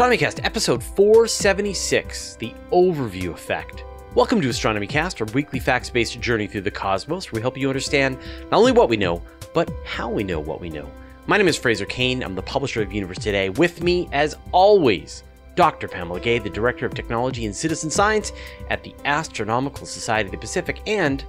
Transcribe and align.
Astronomycast, 0.00 0.42
episode 0.44 0.82
476 0.82 2.36
The 2.36 2.54
Overview 2.72 3.34
Effect. 3.34 3.84
Welcome 4.14 4.40
to 4.40 4.48
Astronomy 4.48 4.86
Cast, 4.86 5.20
our 5.20 5.26
weekly 5.34 5.58
facts 5.58 5.90
based 5.90 6.18
journey 6.18 6.46
through 6.46 6.62
the 6.62 6.70
cosmos, 6.70 7.30
where 7.30 7.38
we 7.38 7.42
help 7.42 7.58
you 7.58 7.68
understand 7.68 8.16
not 8.50 8.60
only 8.60 8.72
what 8.72 8.88
we 8.88 8.96
know, 8.96 9.22
but 9.52 9.70
how 9.84 10.08
we 10.08 10.24
know 10.24 10.40
what 10.40 10.58
we 10.58 10.70
know. 10.70 10.90
My 11.26 11.36
name 11.36 11.48
is 11.48 11.58
Fraser 11.58 11.84
Cain. 11.84 12.22
I'm 12.22 12.34
the 12.34 12.40
publisher 12.40 12.80
of 12.80 12.94
Universe 12.94 13.18
Today. 13.18 13.50
With 13.50 13.82
me, 13.82 14.08
as 14.12 14.38
always, 14.52 15.22
Dr. 15.54 15.86
Pamela 15.86 16.18
Gay, 16.18 16.38
the 16.38 16.48
Director 16.48 16.86
of 16.86 16.94
Technology 16.94 17.44
and 17.44 17.54
Citizen 17.54 17.90
Science 17.90 18.32
at 18.70 18.82
the 18.82 18.94
Astronomical 19.04 19.84
Society 19.84 20.28
of 20.28 20.32
the 20.32 20.38
Pacific, 20.38 20.80
and 20.86 21.26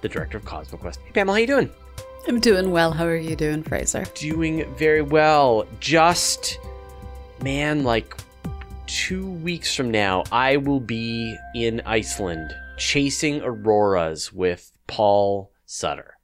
the 0.00 0.08
Director 0.08 0.38
of 0.38 0.46
CosmoQuest. 0.46 0.96
Hey, 1.04 1.12
Pamela, 1.12 1.34
how 1.34 1.36
are 1.36 1.40
you 1.40 1.46
doing? 1.46 1.70
I'm 2.26 2.40
doing 2.40 2.70
well. 2.70 2.90
How 2.90 3.04
are 3.04 3.16
you 3.16 3.36
doing, 3.36 3.62
Fraser? 3.62 4.04
Doing 4.14 4.74
very 4.76 5.02
well. 5.02 5.66
Just, 5.78 6.58
man, 7.42 7.84
like 7.84 8.16
two 8.86 9.30
weeks 9.30 9.74
from 9.74 9.90
now, 9.90 10.24
I 10.32 10.56
will 10.56 10.80
be 10.80 11.36
in 11.54 11.82
Iceland 11.84 12.54
chasing 12.76 13.42
auroras 13.42 14.32
with 14.32 14.72
Paul 14.86 15.50
Sutter. 15.66 16.16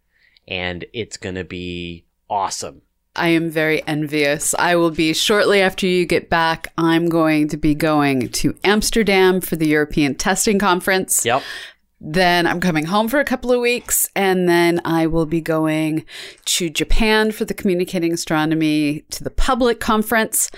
And 0.49 0.85
it's 0.93 1.17
going 1.17 1.35
to 1.37 1.45
be 1.45 2.05
awesome. 2.29 2.83
I 3.17 3.29
am 3.29 3.49
very 3.49 3.87
envious. 3.87 4.55
I 4.59 4.75
will 4.75 4.91
be 4.91 5.13
shortly 5.15 5.61
after 5.61 5.87
you 5.87 6.05
get 6.05 6.29
back. 6.29 6.73
I'm 6.77 7.09
going 7.09 7.49
to 7.49 7.57
be 7.57 7.75
going 7.75 8.29
to 8.31 8.57
Amsterdam 8.65 9.41
for 9.41 9.55
the 9.57 9.69
European 9.69 10.17
Testing 10.17 10.59
Conference. 10.59 11.25
Yep. 11.25 11.43
Then 12.01 12.47
I'm 12.47 12.61
coming 12.61 12.87
home 12.87 13.09
for 13.09 13.21
a 13.21 13.25
couple 13.25 13.53
of 13.53 13.61
weeks, 13.61 14.11
and 14.17 14.49
then 14.49 14.81
I 14.85 15.07
will 15.07 15.27
be 15.27 15.41
going 15.41 16.05
to 16.47 16.69
Japan 16.69 17.31
for 17.31 17.45
the 17.45 17.55
Communicating 17.55 18.13
Astronomy 18.13 19.05
to 19.11 19.23
the 19.23 19.31
Public 19.31 19.81
Conference. 19.81 20.51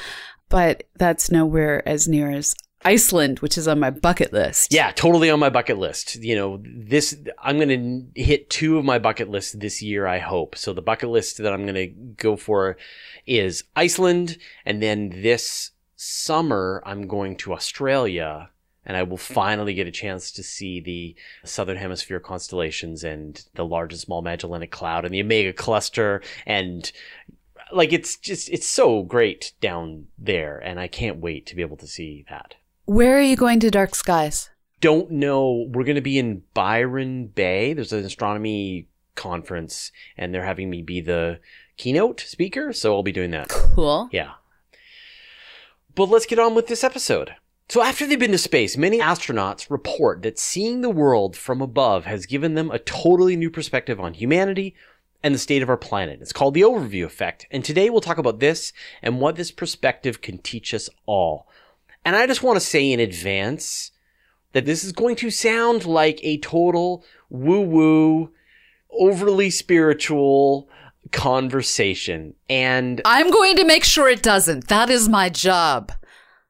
But 0.48 0.84
that's 0.94 1.30
nowhere 1.30 1.86
as 1.88 2.06
near 2.06 2.30
as 2.30 2.54
Iceland, 2.84 3.40
which 3.40 3.58
is 3.58 3.66
on 3.66 3.80
my 3.80 3.90
bucket 3.90 4.32
list. 4.32 4.72
Yeah, 4.72 4.92
totally 4.92 5.28
on 5.28 5.40
my 5.40 5.50
bucket 5.50 5.76
list. 5.76 6.16
You 6.16 6.36
know, 6.36 6.62
this 6.62 7.16
I'm 7.42 7.56
going 7.58 8.12
to 8.14 8.22
hit 8.22 8.48
two 8.48 8.78
of 8.78 8.84
my 8.84 8.98
bucket 8.98 9.28
lists 9.28 9.52
this 9.52 9.82
year, 9.82 10.06
I 10.06 10.18
hope. 10.18 10.56
So 10.56 10.72
the 10.72 10.82
bucket 10.82 11.08
list 11.08 11.38
that 11.38 11.52
I'm 11.52 11.64
going 11.64 11.74
to 11.74 11.88
go 11.88 12.36
for 12.36 12.76
is 13.26 13.64
Iceland 13.74 14.38
and 14.64 14.80
then 14.80 15.10
this 15.22 15.72
summer 15.96 16.82
I'm 16.86 17.08
going 17.08 17.36
to 17.38 17.54
Australia 17.54 18.50
and 18.84 18.96
I 18.96 19.02
will 19.02 19.16
finally 19.16 19.74
get 19.74 19.88
a 19.88 19.92
chance 19.92 20.30
to 20.32 20.44
see 20.44 20.80
the 20.80 21.16
southern 21.44 21.76
hemisphere 21.76 22.20
constellations 22.20 23.02
and 23.02 23.44
the 23.54 23.64
large 23.64 23.92
and 23.92 24.00
small 24.00 24.22
Magellanic 24.22 24.70
Cloud 24.70 25.04
and 25.04 25.12
the 25.12 25.22
Omega 25.22 25.52
Cluster 25.52 26.22
and 26.46 26.92
like 27.72 27.92
it's 27.92 28.16
just 28.16 28.48
it's 28.48 28.66
so 28.66 29.02
great 29.02 29.52
down 29.60 30.06
there 30.18 30.58
and 30.58 30.78
I 30.78 30.88
can't 30.88 31.18
wait 31.18 31.46
to 31.46 31.56
be 31.56 31.62
able 31.62 31.76
to 31.78 31.86
see 31.86 32.24
that. 32.28 32.54
Where 32.84 33.18
are 33.18 33.22
you 33.22 33.36
going 33.36 33.60
to 33.60 33.70
Dark 33.70 33.94
Skies? 33.94 34.50
Don't 34.80 35.10
know. 35.10 35.66
We're 35.70 35.84
going 35.84 35.96
to 35.96 36.02
be 36.02 36.18
in 36.18 36.42
Byron 36.54 37.28
Bay. 37.28 37.72
There's 37.72 37.92
an 37.92 38.04
astronomy 38.04 38.88
conference 39.14 39.90
and 40.16 40.32
they're 40.32 40.44
having 40.44 40.70
me 40.70 40.82
be 40.82 41.00
the 41.00 41.40
keynote 41.76 42.20
speaker, 42.20 42.72
so 42.72 42.94
I'll 42.94 43.02
be 43.02 43.12
doing 43.12 43.30
that. 43.32 43.48
Cool. 43.48 44.08
Yeah. 44.12 44.32
But 45.94 46.10
let's 46.10 46.26
get 46.26 46.38
on 46.38 46.54
with 46.54 46.66
this 46.66 46.84
episode. 46.84 47.34
So, 47.68 47.82
after 47.82 48.06
they've 48.06 48.18
been 48.18 48.30
to 48.30 48.38
space, 48.38 48.76
many 48.76 49.00
astronauts 49.00 49.70
report 49.70 50.22
that 50.22 50.38
seeing 50.38 50.82
the 50.82 50.90
world 50.90 51.36
from 51.36 51.60
above 51.60 52.04
has 52.04 52.24
given 52.24 52.54
them 52.54 52.70
a 52.70 52.78
totally 52.78 53.34
new 53.34 53.50
perspective 53.50 53.98
on 53.98 54.14
humanity 54.14 54.76
and 55.26 55.34
the 55.34 55.40
state 55.40 55.60
of 55.60 55.68
our 55.68 55.76
planet. 55.76 56.20
It's 56.22 56.32
called 56.32 56.54
the 56.54 56.60
overview 56.60 57.04
effect. 57.04 57.48
And 57.50 57.64
today 57.64 57.90
we'll 57.90 58.00
talk 58.00 58.16
about 58.16 58.38
this 58.38 58.72
and 59.02 59.20
what 59.20 59.34
this 59.34 59.50
perspective 59.50 60.20
can 60.20 60.38
teach 60.38 60.72
us 60.72 60.88
all. 61.04 61.48
And 62.04 62.14
I 62.14 62.28
just 62.28 62.44
want 62.44 62.54
to 62.54 62.64
say 62.64 62.92
in 62.92 63.00
advance 63.00 63.90
that 64.52 64.66
this 64.66 64.84
is 64.84 64.92
going 64.92 65.16
to 65.16 65.30
sound 65.30 65.84
like 65.84 66.20
a 66.22 66.38
total 66.38 67.04
woo 67.28 67.60
woo, 67.60 68.30
overly 68.92 69.50
spiritual 69.50 70.68
conversation. 71.10 72.34
And 72.48 73.02
I'm 73.04 73.32
going 73.32 73.56
to 73.56 73.64
make 73.64 73.82
sure 73.82 74.08
it 74.08 74.22
doesn't. 74.22 74.68
That 74.68 74.90
is 74.90 75.08
my 75.08 75.28
job. 75.28 75.90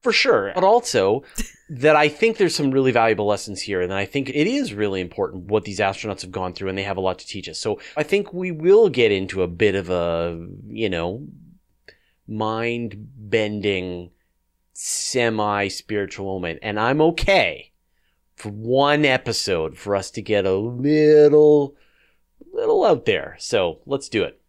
For 0.03 0.13
sure. 0.13 0.53
But 0.55 0.65
also 0.65 1.25
that 1.69 1.97
I 1.97 2.09
think 2.09 2.37
there's 2.37 2.55
some 2.55 2.71
really 2.71 2.93
valuable 2.93 3.27
lessons 3.27 3.61
here. 3.61 3.81
And 3.81 3.93
I 3.93 4.05
think 4.05 4.29
it 4.29 4.47
is 4.47 4.73
really 4.73 5.01
important 5.01 5.45
what 5.45 5.65
these 5.65 5.81
astronauts 5.81 6.23
have 6.23 6.31
gone 6.31 6.53
through 6.53 6.69
and 6.69 6.79
they 6.79 6.85
have 6.85 6.97
a 6.97 7.01
lot 7.01 7.19
to 7.19 7.27
teach 7.27 7.49
us. 7.49 7.59
So 7.59 7.81
I 7.97 8.03
think 8.03 8.33
we 8.33 8.51
will 8.51 8.89
get 8.89 9.11
into 9.11 9.43
a 9.43 9.49
bit 9.49 9.75
of 9.75 9.91
a, 9.91 10.47
you 10.69 10.89
know, 10.89 11.27
mind 12.29 13.09
bending, 13.17 14.11
semi 14.73 15.69
spiritual 15.69 16.27
moment. 16.27 16.61
And 16.63 16.79
I'm 16.79 17.01
okay 17.01 17.73
for 18.37 18.51
one 18.51 19.05
episode 19.05 19.77
for 19.77 19.97
us 19.97 20.11
to 20.13 20.23
get 20.23 20.45
a 20.45 20.55
little, 20.55 21.75
little 22.53 22.85
out 22.85 23.07
there. 23.07 23.37
So 23.39 23.81
let's 23.87 24.09
do 24.09 24.23
it. 24.23 24.41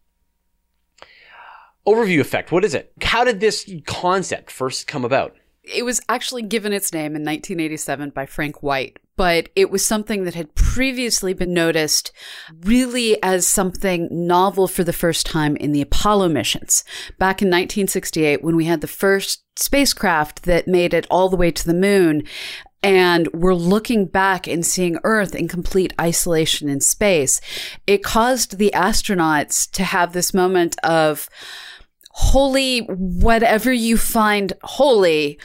Overview 1.86 2.20
effect. 2.20 2.52
What 2.52 2.64
is 2.64 2.74
it? 2.74 2.92
How 3.02 3.24
did 3.24 3.40
this 3.40 3.70
concept 3.86 4.50
first 4.50 4.86
come 4.86 5.04
about? 5.04 5.36
It 5.62 5.84
was 5.84 6.00
actually 6.08 6.42
given 6.42 6.72
its 6.72 6.92
name 6.92 7.16
in 7.16 7.24
1987 7.24 8.10
by 8.10 8.26
Frank 8.26 8.62
White, 8.62 8.98
but 9.16 9.50
it 9.54 9.70
was 9.70 9.84
something 9.84 10.24
that 10.24 10.34
had 10.34 10.54
previously 10.54 11.34
been 11.34 11.52
noticed 11.52 12.12
really 12.62 13.22
as 13.22 13.46
something 13.46 14.08
novel 14.10 14.68
for 14.68 14.84
the 14.84 14.92
first 14.92 15.26
time 15.26 15.56
in 15.56 15.72
the 15.72 15.82
Apollo 15.82 16.28
missions. 16.28 16.84
Back 17.18 17.42
in 17.42 17.48
1968, 17.48 18.42
when 18.42 18.56
we 18.56 18.64
had 18.64 18.80
the 18.80 18.86
first 18.86 19.44
spacecraft 19.56 20.44
that 20.44 20.68
made 20.68 20.94
it 20.94 21.06
all 21.10 21.28
the 21.28 21.36
way 21.36 21.50
to 21.50 21.66
the 21.66 21.74
moon, 21.74 22.22
and 22.82 23.28
we're 23.32 23.54
looking 23.54 24.06
back 24.06 24.46
and 24.46 24.64
seeing 24.64 24.98
Earth 25.02 25.34
in 25.34 25.48
complete 25.48 25.92
isolation 26.00 26.68
in 26.68 26.80
space, 26.80 27.40
it 27.86 28.04
caused 28.04 28.58
the 28.58 28.70
astronauts 28.74 29.70
to 29.72 29.84
have 29.84 30.12
this 30.12 30.32
moment 30.32 30.76
of, 30.84 31.28
holy, 32.18 32.80
whatever 32.80 33.72
you 33.72 33.96
find 33.96 34.52
holy, 34.64 35.38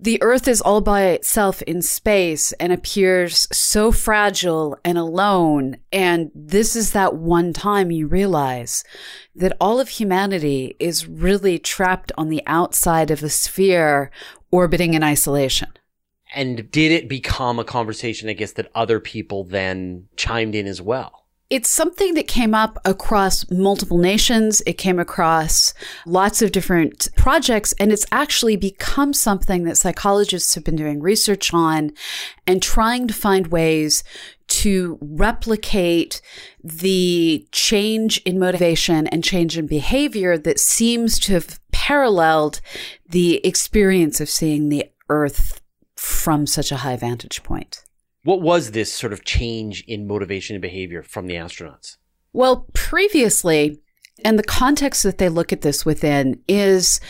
the 0.00 0.20
earth 0.22 0.48
is 0.48 0.62
all 0.62 0.80
by 0.80 1.02
itself 1.02 1.60
in 1.62 1.82
space 1.82 2.52
and 2.52 2.72
appears 2.72 3.46
so 3.52 3.92
fragile 3.92 4.76
and 4.86 4.96
alone. 4.96 5.76
And 5.92 6.30
this 6.34 6.74
is 6.74 6.92
that 6.92 7.14
one 7.14 7.52
time 7.52 7.90
you 7.90 8.06
realize 8.06 8.84
that 9.36 9.54
all 9.60 9.78
of 9.78 9.88
humanity 9.90 10.76
is 10.80 11.06
really 11.06 11.58
trapped 11.58 12.10
on 12.16 12.30
the 12.30 12.42
outside 12.46 13.10
of 13.10 13.22
a 13.22 13.28
sphere 13.28 14.10
orbiting 14.50 14.94
in 14.94 15.02
isolation. 15.02 15.68
And 16.34 16.70
did 16.70 16.90
it 16.90 17.06
become 17.06 17.58
a 17.58 17.64
conversation, 17.64 18.30
I 18.30 18.32
guess, 18.32 18.52
that 18.52 18.70
other 18.74 18.98
people 18.98 19.44
then 19.44 20.08
chimed 20.16 20.54
in 20.54 20.66
as 20.66 20.80
well? 20.80 21.23
It's 21.54 21.70
something 21.70 22.14
that 22.14 22.26
came 22.26 22.52
up 22.52 22.80
across 22.84 23.48
multiple 23.48 23.98
nations. 23.98 24.60
It 24.66 24.72
came 24.72 24.98
across 24.98 25.72
lots 26.04 26.42
of 26.42 26.50
different 26.50 27.06
projects, 27.16 27.72
and 27.78 27.92
it's 27.92 28.04
actually 28.10 28.56
become 28.56 29.12
something 29.12 29.62
that 29.62 29.76
psychologists 29.76 30.56
have 30.56 30.64
been 30.64 30.74
doing 30.74 31.00
research 31.00 31.54
on 31.54 31.92
and 32.44 32.60
trying 32.60 33.06
to 33.06 33.14
find 33.14 33.52
ways 33.52 34.02
to 34.48 34.98
replicate 35.00 36.20
the 36.64 37.46
change 37.52 38.18
in 38.22 38.40
motivation 38.40 39.06
and 39.06 39.22
change 39.22 39.56
in 39.56 39.68
behavior 39.68 40.36
that 40.36 40.58
seems 40.58 41.20
to 41.20 41.34
have 41.34 41.60
paralleled 41.70 42.60
the 43.08 43.36
experience 43.46 44.20
of 44.20 44.28
seeing 44.28 44.70
the 44.70 44.86
earth 45.08 45.60
from 45.94 46.48
such 46.48 46.72
a 46.72 46.78
high 46.78 46.96
vantage 46.96 47.44
point. 47.44 47.84
What 48.24 48.40
was 48.40 48.70
this 48.70 48.92
sort 48.92 49.12
of 49.12 49.24
change 49.24 49.84
in 49.86 50.06
motivation 50.06 50.56
and 50.56 50.62
behavior 50.62 51.02
from 51.02 51.26
the 51.26 51.34
astronauts? 51.34 51.98
Well, 52.32 52.66
previously, 52.72 53.80
and 54.24 54.38
the 54.38 54.44
context 54.44 55.02
that 55.02 55.18
they 55.18 55.28
look 55.28 55.52
at 55.52 55.60
this 55.60 55.84
within 55.84 56.40
is 56.48 57.00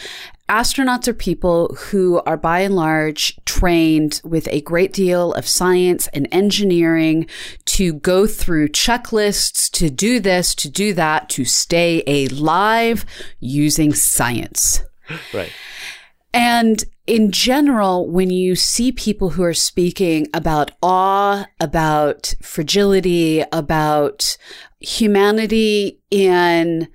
astronauts 0.49 1.07
are 1.09 1.15
people 1.15 1.75
who 1.79 2.21
are 2.27 2.37
by 2.37 2.61
and 2.61 2.75
large 2.75 3.39
trained 3.45 4.21
with 4.25 4.49
a 4.51 4.61
great 4.63 4.93
deal 4.93 5.33
of 5.35 5.47
science 5.47 6.09
and 6.09 6.29
engineering 6.33 7.27
to 7.67 7.95
go 7.95 8.27
through 8.27 8.69
checklists 8.69 9.71
to 9.71 9.91
do 9.91 10.19
this, 10.21 10.55
to 10.57 10.69
do 10.69 10.93
that, 10.95 11.29
to 11.31 11.45
stay 11.45 12.03
alive 12.07 13.07
using 13.39 13.95
science. 13.95 14.83
Right. 15.33 15.53
And 16.35 16.83
in 17.07 17.31
general, 17.31 18.11
when 18.11 18.31
you 18.31 18.57
see 18.57 18.91
people 18.91 19.31
who 19.31 19.45
are 19.45 19.55
speaking 19.55 20.27
about 20.35 20.73
awe, 20.83 21.47
about 21.61 22.35
fragility, 22.43 23.45
about 23.53 24.37
humanity 24.81 26.01
in 26.11 26.89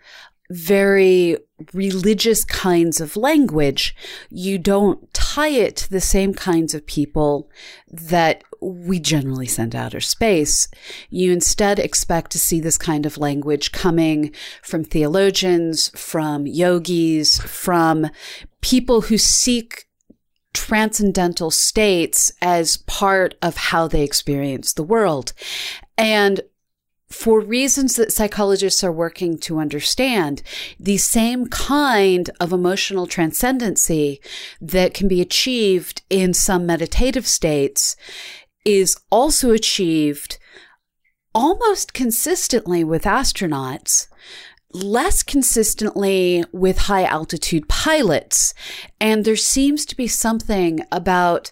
very 0.49 1.37
religious 1.73 2.43
kinds 2.43 2.99
of 2.99 3.15
language, 3.15 3.95
you 4.29 4.57
don't 4.57 5.13
tie 5.13 5.49
it 5.49 5.75
to 5.75 5.89
the 5.89 6.01
same 6.01 6.33
kinds 6.33 6.73
of 6.73 6.85
people 6.85 7.49
that 7.91 8.43
we 8.61 8.99
generally 8.99 9.45
send 9.45 9.75
outer 9.75 10.01
space. 10.01 10.67
You 11.09 11.31
instead 11.31 11.79
expect 11.79 12.31
to 12.31 12.39
see 12.39 12.59
this 12.59 12.77
kind 12.77 13.05
of 13.05 13.17
language 13.17 13.71
coming 13.71 14.33
from 14.61 14.83
theologians, 14.83 15.89
from 15.89 16.47
yogis, 16.47 17.39
from 17.39 18.09
people 18.61 19.01
who 19.01 19.17
seek 19.17 19.85
transcendental 20.53 21.51
states 21.51 22.31
as 22.41 22.77
part 22.77 23.35
of 23.41 23.55
how 23.55 23.87
they 23.87 24.03
experience 24.03 24.73
the 24.73 24.83
world. 24.83 25.33
And 25.97 26.41
for 27.09 27.39
reasons 27.39 27.95
that 27.95 28.13
psychologists 28.13 28.83
are 28.83 28.91
working 28.91 29.37
to 29.39 29.59
understand, 29.59 30.43
the 30.79 30.97
same 30.97 31.47
kind 31.47 32.29
of 32.39 32.53
emotional 32.53 33.07
transcendency 33.07 34.21
that 34.61 34.93
can 34.93 35.07
be 35.07 35.19
achieved 35.19 36.03
in 36.09 36.33
some 36.33 36.65
meditative 36.65 37.25
states 37.25 37.95
is 38.63 38.95
also 39.09 39.51
achieved 39.51 40.37
almost 41.33 41.93
consistently 41.93 42.83
with 42.83 43.03
astronauts, 43.03 44.07
less 44.71 45.23
consistently 45.23 46.43
with 46.51 46.77
high 46.77 47.05
altitude 47.05 47.67
pilots. 47.67 48.53
And 49.01 49.25
there 49.25 49.35
seems 49.35 49.85
to 49.87 49.95
be 49.95 50.07
something 50.07 50.81
about 50.91 51.51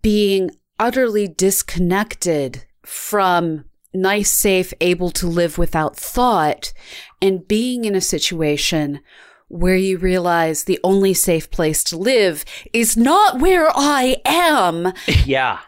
being 0.00 0.52
utterly 0.78 1.26
disconnected 1.26 2.64
from 2.84 3.64
nice, 3.96 4.30
safe, 4.30 4.72
able 4.80 5.10
to 5.12 5.26
live 5.26 5.58
without 5.58 5.96
thought 5.96 6.72
and 7.20 7.46
being 7.48 7.84
in 7.84 7.94
a 7.94 8.00
situation 8.00 9.00
where 9.48 9.76
you 9.76 9.96
realize 9.98 10.64
the 10.64 10.80
only 10.82 11.14
safe 11.14 11.50
place 11.50 11.84
to 11.84 11.96
live 11.96 12.44
is 12.72 12.96
not 12.96 13.40
where 13.40 13.70
I 13.74 14.16
am. 14.24 14.92
Yeah. 15.24 15.60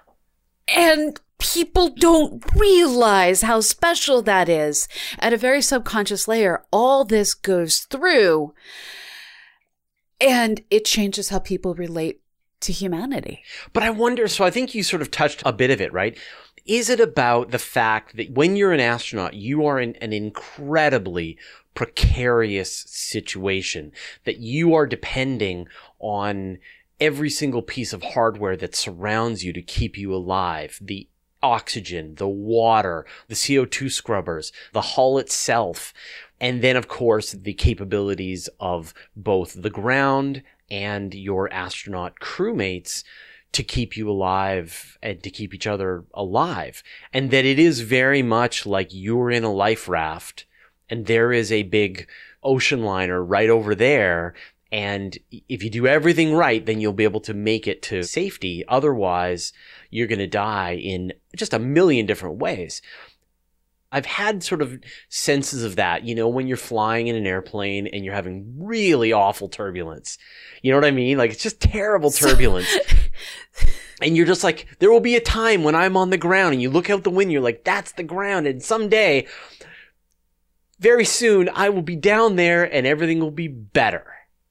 And 0.77 1.19
people 1.39 1.89
don't 1.89 2.45
realize 2.55 3.43
how 3.43 3.61
special 3.61 4.21
that 4.23 4.49
is. 4.49 4.87
At 5.19 5.33
a 5.33 5.39
very 5.39 5.63
subconscious 5.63 6.29
layer, 6.29 6.65
all 6.71 7.05
this 7.05 7.33
goes 7.35 7.81
through 7.81 8.53
and 10.21 10.61
it 10.71 10.85
changes 10.85 11.29
how 11.29 11.39
people 11.39 11.75
relate 11.75 12.21
to 12.61 12.73
humanity. 12.73 13.43
But 13.73 13.83
I 13.83 13.91
wonder, 13.91 14.27
so 14.29 14.45
I 14.45 14.51
think 14.51 14.75
you 14.75 14.83
sort 14.83 15.03
of 15.03 15.11
touched 15.11 15.43
a 15.47 15.53
bit 15.53 15.71
of 15.71 15.81
it, 15.81 15.93
right? 15.93 16.19
Is 16.69 16.91
it 16.91 17.00
about 17.00 17.50
the 17.50 17.59
fact 17.59 18.17
that 18.19 18.32
when 18.32 18.55
you're 18.55 18.75
an 18.75 18.81
astronaut, 18.81 19.32
you 19.32 19.65
are 19.65 19.81
in 19.81 19.97
an 20.03 20.12
incredibly 20.12 21.38
precarious 21.75 22.85
situation, 22.87 23.91
that 24.25 24.37
you 24.37 24.75
are 24.75 24.87
depending 24.87 25.67
on 25.99 26.59
every 27.00 27.31
single 27.31 27.62
piece 27.62 27.94
of 27.94 28.03
hardware 28.03 28.55
that 28.59 28.76
surrounds 28.76 29.43
you 29.43 29.55
to 29.55 29.62
keep 29.62 29.97
you 29.97 30.15
alive, 30.15 30.79
the 30.82 31.09
oxygen, 31.43 32.17
the 32.17 32.29
water, 32.29 33.06
the 33.29 33.35
CO2 33.35 33.91
scrubbers, 33.91 34.53
the 34.75 34.82
hull 34.82 35.17
itself, 35.17 35.94
and 36.38 36.61
then, 36.61 36.76
of 36.76 36.87
course, 36.87 37.32
the 37.32 37.55
capabilities 37.55 38.47
of 38.61 38.93
both 39.17 39.62
the 39.62 39.70
ground 39.70 40.43
and 40.70 41.15
your 41.15 41.50
astronaut 41.50 42.20
crewmates 42.20 43.05
to 43.53 43.62
keep 43.62 43.97
you 43.97 44.11
alive 44.11 44.99
and 45.03 45.23
to 45.23 45.31
keep 45.31 45.55
each 45.55 45.67
other 45.67 46.05
alive. 46.15 46.83
And 47.12 47.31
that 47.31 47.45
it 47.45 47.59
is 47.59 47.81
very 47.81 48.23
much 48.23 48.67
like 48.67 48.89
you're 48.91 49.31
in 49.31 49.45
a 49.45 49.53
life 49.53 49.89
raft 49.89 50.47
and 50.91 51.06
there 51.06 51.33
is 51.33 51.53
a 51.53 51.62
big 51.65 52.09
ocean 52.43 52.83
liner 52.83 53.23
right 53.23 53.50
over 53.50 53.75
there. 53.75 54.35
And 54.71 55.17
if 55.49 55.62
you 55.62 55.71
do 55.71 55.87
everything 55.87 56.35
right, 56.35 56.65
then 56.65 56.81
you'll 56.81 56.93
be 56.93 57.05
able 57.05 57.21
to 57.21 57.35
make 57.35 57.67
it 57.67 57.83
to 57.85 58.03
safety. 58.03 58.65
Otherwise, 58.69 59.53
you're 59.91 60.06
going 60.06 60.19
to 60.19 60.27
die 60.27 60.75
in 60.75 61.12
just 61.37 61.55
a 61.55 61.59
million 61.59 62.06
different 62.06 62.37
ways. 62.37 62.83
I've 63.91 64.06
had 64.06 64.43
sort 64.43 64.61
of 64.61 64.79
senses 65.09 65.65
of 65.65 65.77
that, 65.77 66.05
you 66.05 66.15
know, 66.15 66.29
when 66.29 66.47
you're 66.47 66.59
flying 66.59 67.06
in 67.06 67.17
an 67.17 67.27
airplane 67.27 67.87
and 67.87 68.05
you're 68.05 68.15
having 68.15 68.55
really 68.59 69.15
awful 69.15 69.49
turbulence. 69.49 70.19
You 70.61 70.71
know 70.71 70.77
what 70.77 70.85
I 70.85 70.91
mean? 70.91 71.17
Like 71.17 71.31
it's 71.31 71.43
just 71.43 71.61
terrible 71.61 72.11
turbulence. 72.12 72.69
And 74.00 74.17
you're 74.17 74.26
just 74.26 74.44
like, 74.44 74.67
there 74.79 74.91
will 74.91 75.00
be 75.00 75.17
a 75.17 75.20
time 75.20 75.65
when 75.65 75.75
I'm 75.75 75.97
on 75.97 76.11
the 76.11 76.19
ground 76.19 76.55
and 76.55 76.62
you 76.62 76.70
look 76.70 76.91
out 76.91 77.05
the 77.05 77.11
window, 77.11 77.32
you're 77.32 77.43
like, 77.43 77.65
that's 77.65 77.93
the 77.93 78.03
ground. 78.03 78.47
And 78.47 78.62
someday, 78.62 79.26
very 80.79 81.05
soon, 81.05 81.49
I 81.55 81.69
will 81.69 81.82
be 81.82 81.97
down 81.97 82.37
there 82.37 82.65
and 82.65 82.87
everything 82.87 83.20
will 83.20 83.31
be 83.31 83.49
better. 83.49 84.05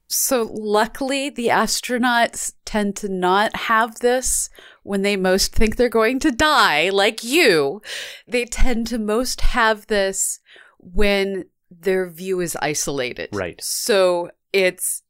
So 0.10 0.50
luckily, 0.54 1.30
the 1.30 1.48
astronauts 1.48 2.54
tend 2.64 2.96
to 2.98 3.10
not 3.10 3.56
have 3.56 4.00
this 4.00 4.50
when 4.84 5.02
they 5.02 5.18
most 5.18 5.54
think 5.54 5.75
they're 5.75 5.90
going 5.90 6.19
to 6.19 6.31
die, 6.31 6.90
like 6.90 7.24
you. 7.24 7.81
They 8.25 8.46
tend 8.46 8.88
to 8.88 8.98
most 8.98 9.42
have 9.42 9.88
this 9.88 10.40
when 10.80 11.46
their 11.69 12.10
view 12.10 12.40
is 12.40 12.58
isolated. 12.62 13.30
Right. 13.34 13.62
So 13.62 14.31
it's 14.54 15.04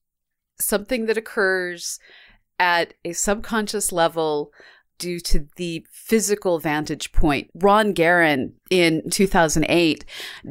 something 0.59 1.05
that 1.05 1.17
occurs 1.17 1.99
at 2.59 2.93
a 3.05 3.13
subconscious 3.13 3.91
level 3.91 4.51
due 4.97 5.19
to 5.19 5.47
the 5.57 5.85
physical 5.91 6.59
vantage 6.59 7.11
point. 7.11 7.49
Ron 7.53 7.93
Garan 7.93 8.53
in 8.69 9.09
2008 9.09 10.05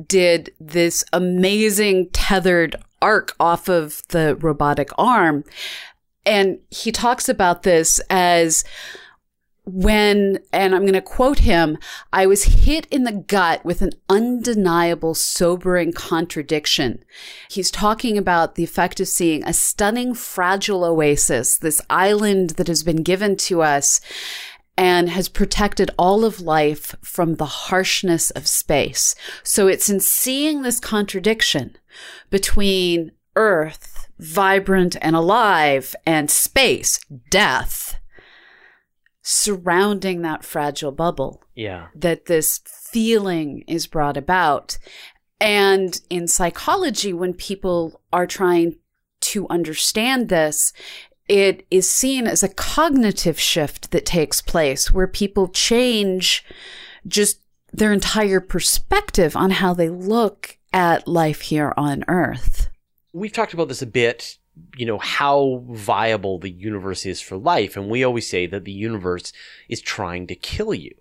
did 0.07 0.55
this 0.61 1.05
amazing 1.13 2.11
tethered 2.11 2.77
arc 3.03 3.35
off 3.41 3.69
of 3.69 4.03
the 4.09 4.37
robotic 4.37 4.91
arm. 4.97 5.45
And 6.25 6.59
he 6.71 6.93
talks 6.93 7.29
about 7.29 7.63
this 7.63 8.01
as 8.11 8.65
when, 9.67 10.39
and 10.53 10.75
I'm 10.75 10.83
going 10.83 10.93
to 10.95 11.03
quote 11.03 11.41
him, 11.41 11.77
I 12.13 12.27
was 12.27 12.45
hit 12.45 12.87
in 12.87 13.03
the 13.03 13.13
gut 13.13 13.65
with 13.65 13.83
an 13.83 13.91
undeniable, 14.09 15.15
sobering 15.15 15.93
contradiction. 15.93 17.05
He's 17.51 17.71
talking 17.71 18.17
about 18.17 18.55
the 18.55 18.63
effect 18.63 19.01
of 19.01 19.09
seeing 19.09 19.45
a 19.45 19.53
stunning, 19.53 20.15
fragile 20.15 20.85
oasis, 20.85 21.59
this 21.59 21.81
island 21.91 22.51
that 22.51 22.69
has 22.69 22.85
been 22.85 23.03
given 23.03 23.37
to 23.39 23.61
us 23.61 24.01
and 24.79 25.09
has 25.11 25.29
protected 25.29 25.91
all 25.99 26.25
of 26.25 26.41
life 26.41 26.95
from 27.03 27.35
the 27.35 27.47
harshness 27.47 28.31
of 28.31 28.47
space. 28.47 29.17
So 29.43 29.67
it's 29.67 29.91
in 29.91 29.99
seeing 29.99 30.63
this 30.63 30.79
contradiction 30.79 31.77
between 32.31 33.11
Earth, 33.35 34.07
vibrant 34.19 34.97
and 35.03 35.17
alive, 35.17 35.97
and 36.07 36.31
space, 36.31 37.01
death 37.31 37.99
surrounding 39.29 40.23
that 40.23 40.45
fragile 40.45 40.93
bubble. 40.93 41.43
Yeah. 41.57 41.89
That 41.97 42.27
this 42.27 42.61
feeling 42.65 43.65
is 43.67 43.89
brought 43.89 44.17
about. 44.17 44.79
And 45.41 46.01
in 46.09 46.29
psychology, 46.29 47.13
when 47.13 47.35
people 47.35 48.01
are 48.13 48.29
trying 48.29 48.77
to 49.23 49.49
understand 49.49 50.29
this, 50.29 50.73
it 51.29 51.67
is 51.73 51.91
seen 51.91 52.29
as 52.29 52.45
a 52.45 52.49
cognitive 52.49 53.39
shift 53.41 53.91
that 53.91 54.07
takes 54.07 54.41
place 54.41 54.93
where 54.93 55.09
people 55.09 55.49
change 55.49 56.45
just 57.05 57.41
their 57.73 57.93
entire 57.93 58.39
perspective 58.39 59.35
on 59.35 59.51
how 59.51 59.75
they 59.75 59.89
look 59.89 60.57
at 60.73 61.09
life 61.09 61.41
here 61.41 61.75
on 61.77 62.05
Earth. 62.07 62.69
We've 63.13 63.33
talked 63.33 63.55
about 63.55 63.67
this 63.67 63.83
a 63.83 63.87
bit 63.87 64.39
you 64.77 64.87
know, 64.87 64.99
how 64.99 65.65
viable 65.71 66.39
the 66.39 66.51
universe 66.51 67.07
is 67.07 67.21
for 67.21 67.37
life. 67.37 67.77
And 67.77 67.89
we 67.89 68.05
always 68.05 68.29
say 68.29 68.47
that 68.47 68.65
the 68.65 68.73
universe 68.73 69.33
is 69.69 69.81
trying 69.81 70.27
to 70.29 70.35
kill 70.35 70.75
you. 70.75 70.95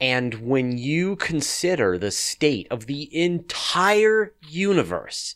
And 0.00 0.34
when 0.34 0.76
you 0.76 1.16
consider 1.16 1.96
the 1.96 2.10
state 2.10 2.66
of 2.70 2.86
the 2.86 3.08
entire 3.16 4.34
universe, 4.48 5.34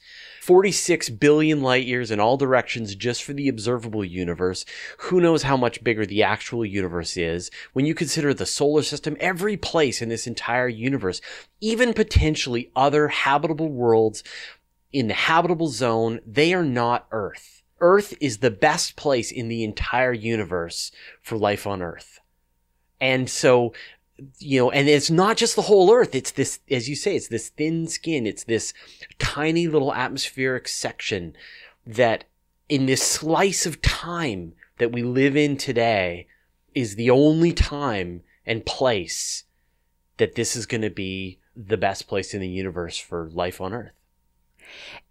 46 0.48 1.10
billion 1.10 1.60
light 1.60 1.86
years 1.86 2.10
in 2.10 2.20
all 2.20 2.38
directions 2.38 2.94
just 2.94 3.22
for 3.22 3.34
the 3.34 3.50
observable 3.50 4.02
universe. 4.02 4.64
Who 4.96 5.20
knows 5.20 5.42
how 5.42 5.58
much 5.58 5.84
bigger 5.84 6.06
the 6.06 6.22
actual 6.22 6.64
universe 6.64 7.18
is? 7.18 7.50
When 7.74 7.84
you 7.84 7.94
consider 7.94 8.32
the 8.32 8.46
solar 8.46 8.82
system, 8.82 9.14
every 9.20 9.58
place 9.58 10.00
in 10.00 10.08
this 10.08 10.26
entire 10.26 10.66
universe, 10.66 11.20
even 11.60 11.92
potentially 11.92 12.70
other 12.74 13.08
habitable 13.08 13.68
worlds 13.68 14.24
in 14.92 15.08
the 15.08 15.14
habitable 15.14 15.68
zone, 15.68 16.20
they 16.26 16.54
are 16.54 16.64
not 16.64 17.06
Earth. 17.10 17.62
Earth 17.80 18.14
is 18.20 18.38
the 18.38 18.50
best 18.50 18.96
place 18.96 19.30
in 19.30 19.48
the 19.48 19.62
entire 19.62 20.12
universe 20.12 20.90
for 21.22 21.36
life 21.36 21.66
on 21.66 21.82
Earth. 21.82 22.20
And 23.00 23.30
so, 23.30 23.72
you 24.38 24.60
know, 24.60 24.70
and 24.70 24.88
it's 24.88 25.10
not 25.10 25.36
just 25.36 25.54
the 25.54 25.62
whole 25.62 25.92
Earth. 25.92 26.14
It's 26.14 26.32
this, 26.32 26.60
as 26.70 26.88
you 26.88 26.96
say, 26.96 27.14
it's 27.14 27.28
this 27.28 27.50
thin 27.50 27.86
skin. 27.86 28.26
It's 28.26 28.44
this 28.44 28.74
tiny 29.18 29.68
little 29.68 29.94
atmospheric 29.94 30.66
section 30.66 31.36
that 31.86 32.24
in 32.68 32.86
this 32.86 33.02
slice 33.02 33.64
of 33.64 33.80
time 33.80 34.54
that 34.78 34.92
we 34.92 35.02
live 35.02 35.36
in 35.36 35.56
today 35.56 36.26
is 36.74 36.96
the 36.96 37.10
only 37.10 37.52
time 37.52 38.22
and 38.44 38.66
place 38.66 39.44
that 40.16 40.34
this 40.34 40.56
is 40.56 40.66
going 40.66 40.82
to 40.82 40.90
be 40.90 41.38
the 41.56 41.76
best 41.76 42.08
place 42.08 42.34
in 42.34 42.40
the 42.40 42.48
universe 42.48 42.98
for 42.98 43.28
life 43.32 43.60
on 43.60 43.72
Earth. 43.72 43.92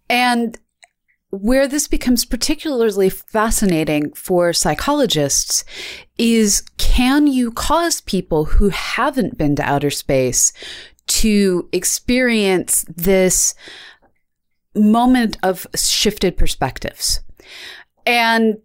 And 0.08 0.58
where 1.30 1.68
this 1.68 1.88
becomes 1.88 2.24
particularly 2.24 3.10
fascinating 3.10 4.12
for 4.14 4.52
psychologists 4.52 5.64
is 6.16 6.62
can 6.78 7.26
you 7.26 7.52
cause 7.52 8.00
people 8.00 8.46
who 8.46 8.70
haven't 8.70 9.36
been 9.36 9.54
to 9.56 9.62
outer 9.62 9.90
space 9.90 10.52
to 11.06 11.68
experience 11.72 12.84
this 12.88 13.54
moment 14.74 15.36
of 15.42 15.66
shifted 15.74 16.36
perspectives? 16.36 17.20
And 18.06 18.58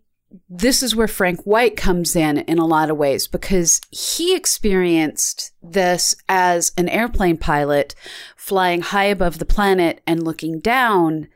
this 0.49 0.81
is 0.81 0.95
where 0.95 1.07
Frank 1.07 1.41
White 1.41 1.77
comes 1.77 2.15
in 2.15 2.39
in 2.39 2.57
a 2.57 2.65
lot 2.65 2.89
of 2.89 2.97
ways 2.97 3.27
because 3.27 3.79
he 3.91 4.35
experienced 4.35 5.51
this 5.61 6.15
as 6.27 6.71
an 6.77 6.89
airplane 6.89 7.37
pilot 7.37 7.93
flying 8.35 8.81
high 8.81 9.05
above 9.05 9.39
the 9.39 9.45
planet 9.45 10.01
and 10.07 10.23
looking 10.23 10.59
down 10.59 11.27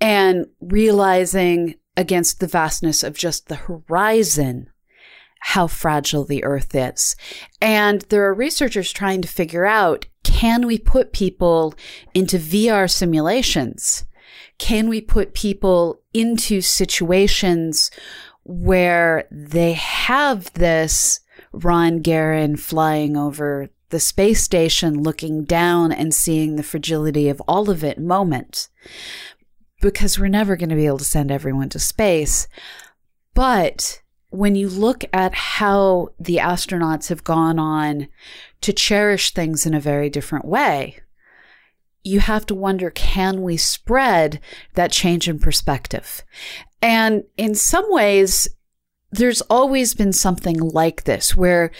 and 0.00 0.46
realizing 0.60 1.74
against 1.96 2.40
the 2.40 2.46
vastness 2.46 3.02
of 3.02 3.16
just 3.16 3.48
the 3.48 3.56
horizon 3.56 4.70
how 5.40 5.66
fragile 5.66 6.24
the 6.24 6.44
earth 6.44 6.74
is. 6.74 7.16
And 7.60 8.02
there 8.02 8.24
are 8.24 8.34
researchers 8.34 8.92
trying 8.92 9.22
to 9.22 9.28
figure 9.28 9.66
out 9.66 10.06
can 10.22 10.66
we 10.66 10.78
put 10.78 11.12
people 11.12 11.74
into 12.14 12.38
VR 12.38 12.90
simulations? 12.90 14.04
Can 14.58 14.88
we 14.88 15.00
put 15.00 15.34
people 15.34 16.02
into 16.12 16.60
situations 16.60 17.90
where 18.44 19.26
they 19.30 19.72
have 19.74 20.52
this 20.54 21.20
Ron 21.52 22.02
Garan 22.02 22.58
flying 22.58 23.16
over 23.16 23.70
the 23.90 24.00
space 24.00 24.42
station, 24.42 25.02
looking 25.02 25.44
down 25.44 25.92
and 25.92 26.14
seeing 26.14 26.56
the 26.56 26.62
fragility 26.62 27.28
of 27.28 27.40
all 27.48 27.70
of 27.70 27.84
it 27.84 27.98
moment? 27.98 28.68
Because 29.80 30.18
we're 30.18 30.28
never 30.28 30.56
going 30.56 30.68
to 30.68 30.76
be 30.76 30.86
able 30.86 30.98
to 30.98 31.04
send 31.04 31.30
everyone 31.30 31.68
to 31.70 31.78
space. 31.78 32.46
But 33.34 34.02
when 34.30 34.54
you 34.54 34.68
look 34.68 35.04
at 35.12 35.34
how 35.34 36.08
the 36.18 36.36
astronauts 36.36 37.08
have 37.08 37.24
gone 37.24 37.58
on 37.58 38.08
to 38.60 38.72
cherish 38.72 39.32
things 39.32 39.66
in 39.66 39.74
a 39.74 39.80
very 39.80 40.08
different 40.08 40.44
way, 40.44 40.98
you 42.02 42.20
have 42.20 42.46
to 42.46 42.54
wonder 42.54 42.90
can 42.90 43.42
we 43.42 43.56
spread 43.56 44.40
that 44.74 44.92
change 44.92 45.28
in 45.28 45.38
perspective? 45.38 46.22
And 46.82 47.24
in 47.36 47.54
some 47.54 47.84
ways, 47.88 48.48
there's 49.12 49.40
always 49.42 49.94
been 49.94 50.12
something 50.12 50.58
like 50.58 51.04
this 51.04 51.36
where 51.36 51.70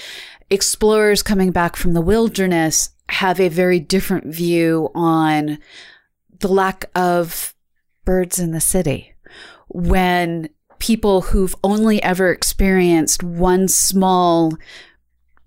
explorers 0.50 1.23
coming 1.23 1.52
back 1.52 1.76
from 1.76 1.92
the 1.92 2.00
wilderness 2.00 2.90
have 3.09 3.40
a 3.40 3.49
very 3.49 3.80
different 3.80 4.26
view 4.26 4.90
on 4.95 5.59
the 6.40 6.49
lack 6.49 6.90
of 6.95 7.54
birds 8.04 8.38
in 8.38 8.52
the 8.52 8.61
city. 8.61 9.14
When 9.69 10.49
people 10.80 11.21
who've 11.21 11.54
only 11.62 12.02
ever 12.02 12.33
experienced 12.33 13.23
one 13.23 13.69
small 13.69 14.54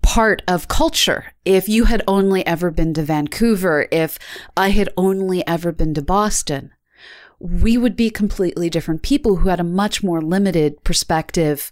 part 0.00 0.42
of 0.46 0.68
culture. 0.68 1.32
If 1.44 1.68
you 1.68 1.86
had 1.86 2.02
only 2.06 2.46
ever 2.46 2.70
been 2.70 2.94
to 2.94 3.02
Vancouver, 3.02 3.88
if 3.90 4.18
I 4.56 4.68
had 4.68 4.88
only 4.96 5.46
ever 5.46 5.72
been 5.72 5.94
to 5.94 6.02
Boston, 6.02 6.72
we 7.38 7.76
would 7.76 7.96
be 7.96 8.10
completely 8.10 8.70
different 8.70 9.02
people 9.02 9.36
who 9.36 9.48
had 9.48 9.60
a 9.60 9.64
much 9.64 10.02
more 10.02 10.22
limited 10.22 10.82
perspective 10.84 11.70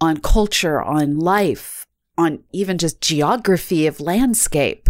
on 0.00 0.18
culture, 0.18 0.82
on 0.82 1.18
life, 1.18 1.86
on 2.18 2.44
even 2.52 2.78
just 2.78 3.00
geography 3.00 3.86
of 3.86 4.00
landscape. 4.00 4.88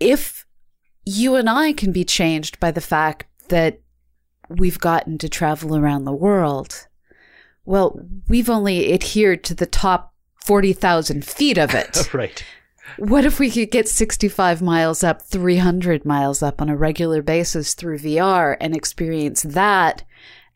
If 0.00 0.46
you 1.04 1.36
and 1.36 1.48
I 1.48 1.72
can 1.72 1.92
be 1.92 2.04
changed 2.04 2.58
by 2.60 2.70
the 2.70 2.80
fact 2.80 3.26
that 3.48 3.80
we've 4.48 4.78
gotten 4.78 5.18
to 5.18 5.28
travel 5.28 5.76
around 5.76 6.04
the 6.04 6.12
world. 6.12 6.86
Well, 7.64 7.98
we've 8.28 8.50
only 8.50 8.92
adhered 8.92 9.44
to 9.44 9.54
the 9.54 9.66
top 9.66 10.14
40,000 10.44 11.24
feet 11.24 11.58
of 11.58 11.74
it. 11.74 12.12
right. 12.14 12.44
What 12.98 13.24
if 13.24 13.38
we 13.38 13.50
could 13.50 13.70
get 13.70 13.88
65 13.88 14.60
miles 14.60 15.04
up, 15.04 15.22
300 15.22 16.04
miles 16.04 16.42
up 16.42 16.60
on 16.60 16.68
a 16.68 16.76
regular 16.76 17.22
basis 17.22 17.74
through 17.74 17.98
VR 17.98 18.56
and 18.60 18.74
experience 18.74 19.42
that 19.42 20.02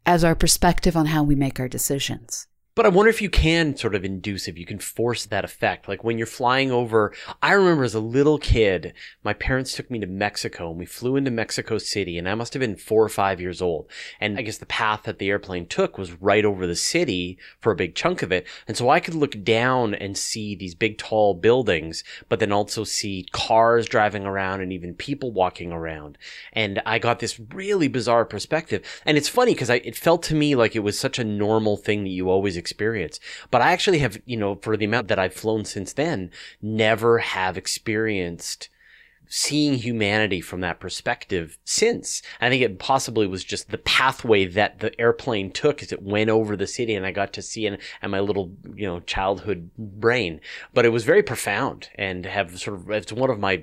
as 0.05 0.25
our 0.25 0.35
perspective 0.35 0.97
on 0.97 1.07
how 1.07 1.23
we 1.23 1.35
make 1.35 1.61
our 1.61 1.69
decisions? 1.69 2.48
But 2.79 2.87
I 2.87 2.91
wonder 2.91 3.11
if 3.11 3.21
you 3.21 3.29
can 3.29 3.77
sort 3.77 3.97
of 3.97 4.05
induce, 4.05 4.47
if 4.47 4.57
you 4.57 4.65
can 4.65 4.79
force 4.79 5.27
that 5.27 5.45
effect. 5.45 5.89
Like 5.89 6.05
when 6.05 6.17
you're 6.17 6.29
flying 6.29 6.71
over, 6.71 7.13
I 7.43 7.51
remember 7.55 7.83
as 7.83 7.97
a 7.97 7.99
little 7.99 8.39
kid, 8.39 8.95
my 9.25 9.33
parents 9.33 9.75
took 9.75 9.91
me 9.91 9.99
to 9.99 10.07
Mexico 10.07 10.71
and 10.71 10.79
we 10.79 10.87
flew 10.87 11.17
into 11.17 11.33
Mexico 11.33 11.79
City 11.79 12.17
and 12.19 12.29
I 12.29 12.37
must 12.37 12.55
have 12.55 12.61
been 12.61 12.77
four 12.77 13.03
or 13.03 13.09
five 13.09 13.41
years 13.41 13.61
old. 13.61 13.91
And 14.21 14.39
I 14.39 14.43
guess 14.43 14.59
the 14.59 14.67
path 14.67 15.03
that 15.07 15.19
the 15.19 15.29
airplane 15.29 15.67
took 15.67 15.99
was 15.99 16.13
right 16.23 16.45
over 16.45 16.69
the 16.69 16.77
city 16.77 17.37
for 17.59 17.73
a 17.73 17.75
big 17.75 17.97
chunk 17.97 18.23
of 18.23 18.31
it. 18.31 18.47
And 18.69 18.77
so 18.77 18.89
I 18.91 19.01
could 19.01 19.17
look 19.17 19.43
down 19.43 19.93
and 19.93 20.17
see 20.17 20.55
these 20.55 20.77
big 20.77 20.99
tall 20.99 21.35
buildings, 21.35 22.05
but 22.29 22.39
then 22.39 22.53
also 22.53 22.85
see 22.85 23.27
cars 23.33 23.89
driving 23.89 24.25
around 24.25 24.61
and 24.61 24.73
even 24.73 24.95
people 24.95 25.33
walking 25.33 25.73
around. 25.73 26.17
And 26.53 26.81
I 26.87 27.01
got 27.01 27.19
this 27.19 27.41
really 27.53 27.89
bizarre 27.89 28.25
perspective. 28.25 28.85
And 29.05 29.19
it's 29.19 29.29
funny 29.29 29.53
because 29.53 29.69
it 29.69 29.97
felt 29.97 30.23
to 30.25 30.37
me 30.37 30.55
like 30.55 30.77
it 30.77 30.85
was 30.85 30.97
such 30.97 31.19
a 31.19 31.25
normal 31.25 31.77
thing 31.77 32.05
that 32.05 32.11
you 32.11 32.31
always 32.31 32.57
experience. 32.69 33.19
But 33.51 33.63
I 33.63 33.73
actually 33.73 33.99
have, 33.99 34.19
you 34.27 34.37
know, 34.37 34.57
for 34.57 34.77
the 34.77 34.85
amount 34.85 35.09
that 35.09 35.19
I've 35.19 35.35
flown 35.35 35.65
since 35.65 35.93
then, 35.93 36.31
never 36.61 37.19
have 37.19 37.57
experienced 37.57 38.69
seeing 39.29 39.75
humanity 39.75 40.41
from 40.41 40.61
that 40.63 40.81
perspective 40.81 41.59
since. 41.65 42.23
I 42.41 42.49
think 42.49 42.63
it 42.63 42.79
possibly 42.79 43.27
was 43.27 43.45
just 43.45 43.71
the 43.71 43.79
pathway 43.79 44.47
that 44.47 44.81
the 44.81 44.99
airplane 44.99 45.51
took 45.51 45.83
as 45.83 45.93
it 45.93 46.03
went 46.03 46.31
over 46.31 46.57
the 46.57 46.67
city 46.67 46.95
and 46.95 47.05
I 47.05 47.13
got 47.13 47.33
to 47.35 47.43
see 47.43 47.67
it 47.67 47.79
and 48.01 48.11
my 48.11 48.21
little, 48.21 48.53
you 48.75 48.87
know, 48.87 49.01
childhood 49.01 49.71
brain. 49.77 50.41
But 50.73 50.87
it 50.87 50.91
was 50.91 51.05
very 51.05 51.23
profound 51.23 51.91
and 51.97 52.25
have 52.25 52.59
sort 52.59 52.81
of, 52.81 52.91
it's 52.91 53.13
one 53.13 53.31
of 53.31 53.39
my 53.39 53.63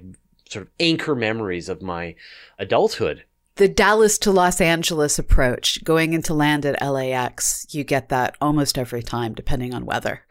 sort 0.50 0.68
of 0.68 0.72
anchor 0.80 1.16
memories 1.16 1.68
of 1.68 1.82
my 1.82 2.16
adulthood 2.60 3.26
the 3.56 3.68
Dallas 3.70 4.18
to 4.20 4.32
Los 4.32 4.60
Angeles 4.60 5.18
approach, 5.18 5.84
going 5.84 6.14
into 6.14 6.34
land 6.34 6.66
at 6.66 6.82
LAX, 6.82 7.66
you 7.70 7.84
get 7.84 8.10
that 8.10 8.36
almost 8.42 8.78
every 8.78 9.02
time, 9.02 9.34
depending 9.34 9.74
on 9.74 9.86
weather. 9.86 10.24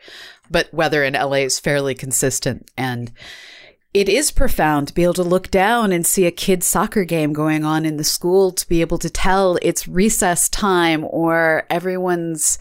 But 0.51 0.73
weather 0.75 1.03
in 1.03 1.15
LA 1.15 1.45
is 1.45 1.59
fairly 1.59 1.95
consistent. 1.95 2.71
And 2.77 3.13
it 3.95 4.09
is 4.09 4.31
profound 4.31 4.89
to 4.89 4.95
be 4.95 5.05
able 5.05 5.15
to 5.15 5.23
look 5.23 5.51
down 5.51 5.91
and 5.91 6.05
see 6.05 6.27
a 6.27 6.31
kid's 6.31 6.67
soccer 6.67 7.05
game 7.05 7.33
going 7.33 7.65
on 7.65 7.87
in 7.87 7.97
the 7.97 8.05
school, 8.05 8.53
to 8.53 8.69
be 8.69 8.83
able 8.83 8.99
to 8.99 9.09
tell 9.09 9.59
it's 9.63 9.89
recess 9.89 10.49
time 10.49 11.05
or 11.09 11.65
everyone's 11.71 12.59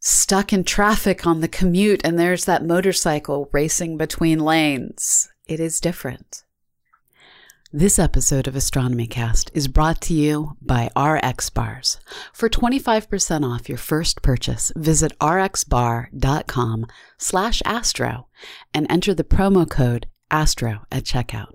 stuck 0.00 0.52
in 0.52 0.64
traffic 0.64 1.26
on 1.26 1.40
the 1.40 1.48
commute 1.48 2.00
and 2.04 2.18
there's 2.18 2.44
that 2.46 2.64
motorcycle 2.64 3.48
racing 3.52 3.96
between 3.96 4.38
lanes. 4.38 5.28
It 5.46 5.60
is 5.60 5.80
different. 5.80 6.43
This 7.76 7.98
episode 7.98 8.46
of 8.46 8.54
Astronomy 8.54 9.08
Cast 9.08 9.50
is 9.52 9.66
brought 9.66 10.00
to 10.02 10.14
you 10.14 10.56
by 10.62 10.92
RX 10.96 11.50
Bars. 11.50 11.98
For 12.32 12.48
25% 12.48 13.44
off 13.44 13.68
your 13.68 13.78
first 13.78 14.22
purchase, 14.22 14.70
visit 14.76 15.18
rxbar.com 15.18 16.86
slash 17.18 17.62
astro 17.64 18.28
and 18.72 18.86
enter 18.88 19.12
the 19.12 19.24
promo 19.24 19.68
code 19.68 20.06
astro 20.30 20.82
at 20.92 21.02
checkout. 21.02 21.54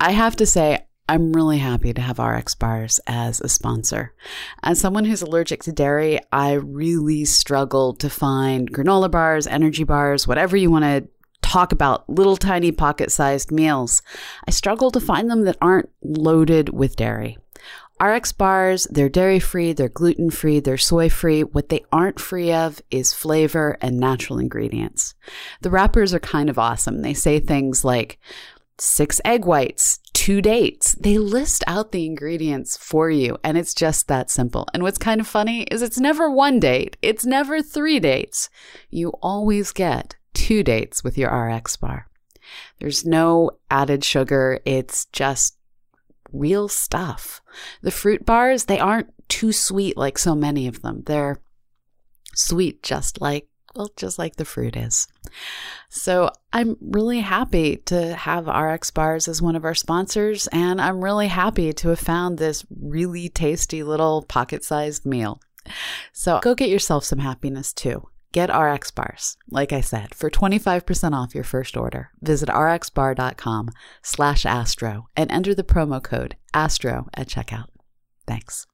I 0.00 0.12
have 0.12 0.36
to 0.36 0.46
say, 0.46 0.86
I'm 1.06 1.34
really 1.34 1.58
happy 1.58 1.92
to 1.92 2.00
have 2.00 2.18
RX 2.18 2.54
Bars 2.54 2.98
as 3.06 3.42
a 3.42 3.48
sponsor. 3.50 4.14
As 4.62 4.80
someone 4.80 5.04
who's 5.04 5.20
allergic 5.20 5.64
to 5.64 5.72
dairy, 5.72 6.18
I 6.32 6.54
really 6.54 7.26
struggled 7.26 8.00
to 8.00 8.08
find 8.08 8.72
granola 8.72 9.10
bars, 9.10 9.46
energy 9.46 9.84
bars, 9.84 10.26
whatever 10.26 10.56
you 10.56 10.70
want 10.70 10.84
to 10.84 11.06
talk 11.44 11.72
about 11.72 12.08
little 12.08 12.36
tiny 12.36 12.72
pocket 12.72 13.12
sized 13.12 13.52
meals, 13.52 14.02
I 14.48 14.50
struggle 14.50 14.90
to 14.90 15.00
find 15.00 15.30
them 15.30 15.44
that 15.44 15.58
aren't 15.60 15.90
loaded 16.02 16.70
with 16.70 16.96
dairy. 16.96 17.38
RX 18.02 18.32
bars, 18.32 18.88
they're 18.90 19.08
dairy 19.08 19.38
free, 19.38 19.72
they're 19.72 19.88
gluten 19.88 20.30
free, 20.30 20.58
they're 20.58 20.76
soy 20.76 21.08
free. 21.08 21.44
What 21.44 21.68
they 21.68 21.84
aren't 21.92 22.18
free 22.18 22.52
of 22.52 22.80
is 22.90 23.12
flavor 23.12 23.76
and 23.80 24.00
natural 24.00 24.38
ingredients. 24.38 25.14
The 25.60 25.70
wrappers 25.70 26.12
are 26.12 26.18
kind 26.20 26.50
of 26.50 26.58
awesome. 26.58 27.02
They 27.02 27.14
say 27.14 27.38
things 27.38 27.84
like 27.84 28.18
six 28.78 29.20
egg 29.24 29.44
whites, 29.44 30.00
two 30.12 30.42
dates. 30.42 30.94
They 30.94 31.18
list 31.18 31.62
out 31.68 31.92
the 31.92 32.04
ingredients 32.04 32.76
for 32.76 33.10
you, 33.10 33.38
and 33.44 33.56
it's 33.56 33.74
just 33.74 34.08
that 34.08 34.28
simple. 34.28 34.66
And 34.74 34.82
what's 34.82 34.98
kind 34.98 35.20
of 35.20 35.28
funny 35.28 35.62
is 35.64 35.80
it's 35.80 36.00
never 36.00 36.28
one 36.28 36.58
date, 36.58 36.96
it's 37.00 37.24
never 37.24 37.62
three 37.62 38.00
dates. 38.00 38.50
You 38.90 39.10
always 39.22 39.72
get 39.72 40.16
two 40.34 40.62
dates 40.62 41.02
with 41.02 41.16
your 41.16 41.30
RX 41.30 41.76
bar. 41.76 42.08
There's 42.78 43.04
no 43.04 43.52
added 43.70 44.04
sugar, 44.04 44.60
it's 44.64 45.06
just 45.06 45.56
real 46.32 46.68
stuff. 46.68 47.40
The 47.82 47.90
fruit 47.90 48.26
bars, 48.26 48.64
they 48.64 48.78
aren't 48.78 49.12
too 49.28 49.52
sweet 49.52 49.96
like 49.96 50.18
so 50.18 50.34
many 50.34 50.66
of 50.66 50.82
them. 50.82 51.02
They're 51.06 51.40
sweet 52.34 52.82
just 52.82 53.20
like 53.20 53.48
well, 53.74 53.90
just 53.96 54.18
like 54.18 54.36
the 54.36 54.44
fruit 54.44 54.76
is. 54.76 55.08
So 55.88 56.30
I'm 56.52 56.76
really 56.80 57.20
happy 57.20 57.78
to 57.86 58.14
have 58.14 58.46
RX 58.46 58.90
Bars 58.92 59.28
as 59.28 59.42
one 59.42 59.56
of 59.56 59.64
our 59.64 59.74
sponsors, 59.74 60.46
and 60.48 60.80
I'm 60.80 61.02
really 61.02 61.28
happy 61.28 61.72
to 61.72 61.88
have 61.88 61.98
found 61.98 62.38
this 62.38 62.64
really 62.80 63.28
tasty 63.28 63.82
little 63.82 64.22
pocket 64.22 64.64
sized 64.64 65.04
meal. 65.04 65.40
So 66.12 66.40
go 66.40 66.54
get 66.54 66.68
yourself 66.68 67.04
some 67.04 67.18
happiness 67.18 67.72
too. 67.72 68.08
Get 68.34 68.50
RX 68.52 68.90
bars. 68.90 69.36
Like 69.48 69.72
I 69.72 69.80
said, 69.80 70.12
for 70.12 70.28
25% 70.28 71.12
off 71.12 71.36
your 71.36 71.44
first 71.44 71.76
order, 71.76 72.10
visit 72.20 72.48
rxbar.com 72.48 73.68
slash 74.02 74.44
astro 74.44 75.06
and 75.16 75.30
enter 75.30 75.54
the 75.54 75.62
promo 75.62 76.02
code 76.02 76.34
astro 76.52 77.06
at 77.14 77.28
checkout. 77.28 77.68
Thanks. 78.26 78.66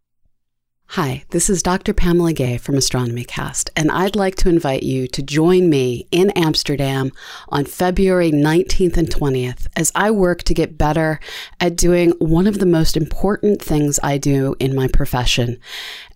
Hi, 0.95 1.25
this 1.29 1.51
is 1.51 1.63
Dr. 1.63 1.93
Pamela 1.93 2.33
Gay 2.33 2.57
from 2.57 2.77
Astronomy 2.77 3.23
Cast, 3.23 3.69
and 3.77 3.91
I'd 3.93 4.17
like 4.17 4.35
to 4.37 4.49
invite 4.49 4.83
you 4.83 5.07
to 5.09 5.23
join 5.23 5.69
me 5.69 6.09
in 6.11 6.31
Amsterdam 6.31 7.13
on 7.51 7.67
February 7.67 8.33
19th 8.33 8.97
and 8.97 9.11
20th 9.11 9.67
as 9.77 9.93
I 9.95 10.11
work 10.11 10.43
to 10.45 10.55
get 10.55 10.79
better 10.79 11.21
at 11.61 11.77
doing 11.77 12.13
one 12.19 12.47
of 12.47 12.61
the 12.61 12.67
most 12.67 12.97
important 12.97 13.61
things 13.61 14.01
I 14.03 14.17
do 14.17 14.57
in 14.59 14.75
my 14.75 14.89
profession. 14.89 15.61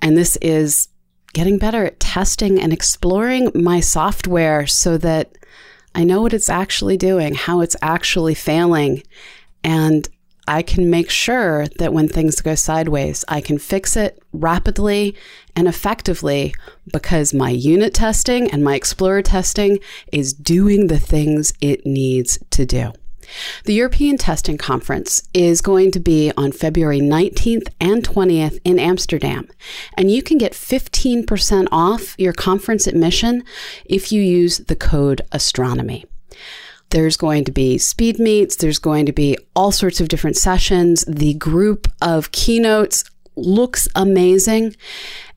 And 0.01 0.17
this 0.17 0.37
is 0.37 0.89
getting 1.35 1.59
better 1.59 1.85
at 1.85 2.01
testing 2.01 2.59
and 2.59 2.73
exploring 2.73 3.51
my 3.55 3.81
software 3.81 4.67
so 4.67 4.97
that 4.99 5.37
I 5.95 6.05
know 6.05 6.23
what 6.23 6.33
it's 6.33 6.49
actually 6.49 6.97
doing, 6.97 7.35
how 7.35 7.61
it's 7.61 7.77
actually 7.83 8.35
failing, 8.35 9.03
and 9.63 10.09
I 10.47 10.63
can 10.63 10.91
make 10.91 11.11
sure 11.11 11.67
that 11.79 11.93
when 11.93 12.09
things 12.09 12.41
go 12.41 12.55
sideways, 12.55 13.25
I 13.29 13.41
can 13.41 13.59
fix 13.59 13.97
it 13.97 14.23
rapidly 14.33 15.17
and 15.57 15.67
effectively 15.67 16.55
because 16.93 17.33
my 17.33 17.51
unit 17.51 17.95
testing 17.95 18.51
and 18.51 18.63
my 18.63 18.75
Explorer 18.75 19.23
testing 19.23 19.79
is 20.13 20.35
doing 20.35 20.89
the 20.89 20.99
things 20.99 21.55
it 21.61 21.87
needs 21.87 22.39
to 22.51 22.67
do. 22.67 22.93
The 23.65 23.75
European 23.75 24.19
Testing 24.19 24.59
Conference 24.59 25.23
is 25.33 25.61
going 25.61 25.91
to 25.93 26.01
be 26.01 26.33
on 26.37 26.53
February 26.53 27.01
19th 27.01 27.69
and 27.81 28.03
20th 28.03 28.59
in 28.65 28.79
Amsterdam, 28.79 29.49
and 29.97 30.11
you 30.11 30.23
can 30.23 30.39
get 30.39 30.53
15% 30.53 31.69
off 31.73 32.15
your 32.19 32.33
conference 32.33 32.87
admission 32.87 33.45
if 33.85 34.13
you 34.13 34.21
use 34.23 34.59
the 34.59 34.77
code 34.77 35.23
astronomy. 35.33 36.05
There's 36.91 37.17
going 37.17 37.45
to 37.45 37.53
be 37.53 37.79
speed 37.79 38.19
meets, 38.19 38.57
there's 38.57 38.79
going 38.79 39.07
to 39.07 39.13
be 39.13 39.37
all 39.57 39.73
sorts 39.73 40.01
of 40.01 40.09
different 40.09 40.37
sessions. 40.37 41.05
The 41.09 41.35
group 41.35 41.89
of 42.01 42.31
keynotes 42.31 43.05
looks 43.37 43.89
amazing. 43.97 44.77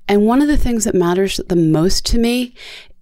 And 0.08 0.26
one 0.26 0.42
of 0.42 0.48
the 0.48 0.58
things 0.58 0.84
that 0.84 0.96
matters 0.96 1.42
the 1.50 1.56
most 1.56 2.06
to 2.08 2.20
me 2.20 2.54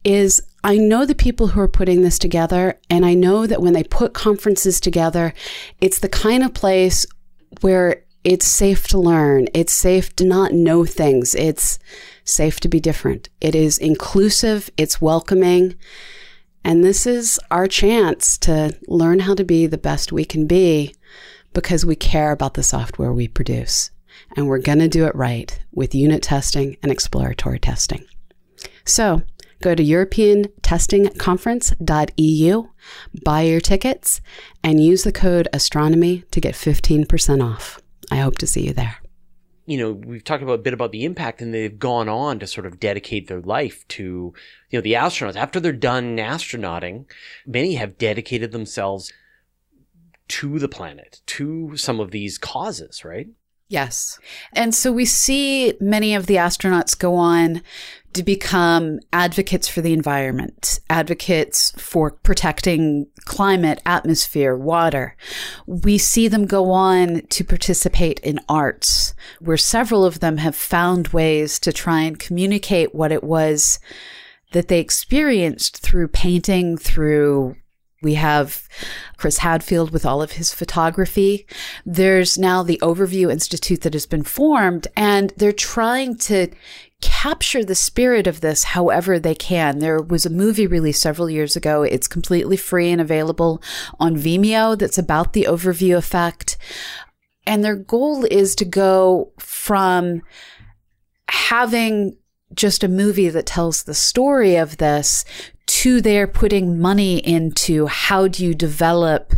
is 0.03 0.41
I 0.65 0.77
know 0.77 1.05
the 1.05 1.13
people 1.13 1.49
who 1.49 1.59
are 1.61 1.67
putting 1.67 2.01
this 2.01 2.17
together, 2.17 2.79
and 2.89 3.05
I 3.05 3.13
know 3.13 3.45
that 3.45 3.61
when 3.61 3.73
they 3.73 3.83
put 3.83 4.15
conferences 4.15 4.79
together, 4.79 5.31
it's 5.79 5.99
the 5.99 6.09
kind 6.09 6.41
of 6.41 6.55
place 6.55 7.05
where 7.61 8.01
it's 8.23 8.47
safe 8.47 8.87
to 8.87 8.97
learn, 8.97 9.47
it's 9.53 9.71
safe 9.71 10.15
to 10.15 10.25
not 10.25 10.53
know 10.53 10.83
things, 10.83 11.35
it's 11.35 11.77
safe 12.23 12.59
to 12.61 12.67
be 12.67 12.79
different. 12.79 13.29
It 13.39 13.53
is 13.53 13.77
inclusive, 13.77 14.71
it's 14.75 14.99
welcoming. 14.99 15.75
And 16.63 16.83
this 16.83 17.05
is 17.05 17.39
our 17.51 17.67
chance 17.67 18.35
to 18.39 18.75
learn 18.87 19.19
how 19.19 19.35
to 19.35 19.43
be 19.43 19.67
the 19.67 19.77
best 19.77 20.11
we 20.11 20.25
can 20.25 20.47
be 20.47 20.95
because 21.53 21.85
we 21.85 21.95
care 21.95 22.31
about 22.31 22.55
the 22.55 22.63
software 22.63 23.13
we 23.13 23.27
produce. 23.27 23.91
And 24.35 24.47
we're 24.47 24.57
going 24.57 24.79
to 24.79 24.87
do 24.87 25.05
it 25.05 25.13
right 25.13 25.59
with 25.71 25.93
unit 25.93 26.23
testing 26.23 26.77
and 26.81 26.91
exploratory 26.91 27.59
testing. 27.59 28.03
So 28.83 29.21
go 29.65 29.75
to 29.75 29.83
EuropeanTestingConference.eu, 29.83 32.69
buy 33.23 33.41
your 33.41 33.59
tickets, 33.59 34.21
and 34.63 34.83
use 34.83 35.03
the 35.03 35.11
code 35.11 35.47
astronomy 35.51 36.23
to 36.29 36.39
get 36.39 36.53
15% 36.53 37.43
off. 37.43 37.81
I 38.11 38.17
hope 38.17 38.37
to 38.37 38.45
see 38.47 38.67
you 38.67 38.73
there 38.73 38.99
you 39.67 39.79
know, 39.79 39.93
we've 39.93 40.23
talked 40.23 40.43
about 40.43 40.59
a 40.59 40.61
bit 40.61 40.73
about 40.73 40.91
the 40.91 41.05
impact 41.05 41.41
and 41.41 41.51
they've 41.51 41.79
gone 41.79 42.07
on 42.07 42.37
to 42.37 42.45
sort 42.45 42.67
of 42.67 42.79
dedicate 42.79 43.27
their 43.27 43.41
life 43.41 43.83
to, 43.87 44.31
you 44.69 44.77
know, 44.77 44.81
the 44.81 44.93
astronauts. 44.93 45.35
After 45.35 45.59
they're 45.59 45.73
done 45.73 46.17
astronauting, 46.17 47.05
many 47.47 47.73
have 47.73 47.97
dedicated 47.97 48.51
themselves 48.51 49.11
to 50.27 50.59
the 50.59 50.67
planet, 50.67 51.21
to 51.25 51.75
some 51.77 51.99
of 51.99 52.11
these 52.11 52.37
causes, 52.37 53.03
right? 53.03 53.25
Yes. 53.67 54.19
And 54.53 54.75
so 54.75 54.91
we 54.91 55.05
see 55.05 55.73
many 55.79 56.13
of 56.13 56.27
the 56.27 56.35
astronauts 56.35 56.97
go 56.97 57.15
on 57.15 57.61
to 58.13 58.23
become 58.23 58.99
advocates 59.11 59.67
for 59.67 59.81
the 59.81 59.91
environment, 59.91 60.79
advocates 60.89 61.71
for 61.71 62.11
protecting 62.11 63.07
climate, 63.25 63.81
atmosphere, 63.85 64.55
water. 64.55 65.17
We 65.65 65.97
see 65.97 66.27
them 66.27 66.45
go 66.45 66.71
on 66.71 67.23
to 67.27 67.43
participate 67.43 68.19
in 68.21 68.39
arts, 68.47 69.15
where 69.41 69.57
several 69.57 70.05
of 70.05 70.21
them 70.21 70.37
have 70.37 70.55
found 70.55 71.09
ways 71.09 71.59
to 71.59 71.73
try 71.73 72.01
and 72.01 72.17
communicate 72.17 72.95
what 72.95 73.11
it 73.11 73.23
was 73.23 73.79
that 74.53 74.69
they 74.69 74.79
experienced 74.79 75.79
through 75.79 76.07
painting, 76.07 76.77
through 76.77 77.57
we 78.05 78.13
have 78.13 78.69
Chris 79.17 79.39
Hadfield 79.39 79.89
with 79.91 80.05
all 80.05 80.21
of 80.21 80.33
his 80.33 80.53
photography. 80.53 81.45
There's 81.85 82.37
now 82.37 82.61
the 82.61 82.79
Overview 82.81 83.31
Institute 83.31 83.81
that 83.81 83.93
has 83.93 84.05
been 84.05 84.23
formed, 84.23 84.87
and 84.95 85.33
they're 85.35 85.51
trying 85.51 86.15
to 86.19 86.49
capture 87.01 87.65
the 87.65 87.75
spirit 87.75 88.27
of 88.27 88.41
this 88.41 88.63
however 88.63 89.19
they 89.19 89.35
can. 89.35 89.79
There 89.79 90.01
was 90.01 90.25
a 90.25 90.29
movie 90.29 90.67
released 90.67 91.01
several 91.01 91.29
years 91.29 91.55
ago. 91.55 91.81
It's 91.81 92.07
completely 92.07 92.57
free 92.57 92.91
and 92.91 93.01
available 93.01 93.61
on 93.99 94.15
Vimeo 94.15 94.77
that's 94.77 94.99
about 94.99 95.33
the 95.33 95.47
overview 95.49 95.97
effect. 95.97 96.57
And 97.47 97.63
their 97.63 97.75
goal 97.75 98.23
is 98.25 98.55
to 98.55 98.65
go 98.65 99.33
from 99.39 100.21
having 101.27 102.17
just 102.53 102.83
a 102.83 102.87
movie 102.87 103.29
that 103.29 103.47
tells 103.47 103.83
the 103.83 103.93
story 103.93 104.55
of 104.55 104.77
this 104.77 105.25
to 105.85 106.01
their 106.01 106.25
putting 106.25 106.79
money 106.79 107.19
into 107.19 107.85
how 107.85 108.27
do 108.27 108.43
you 108.43 108.55
develop 108.55 109.35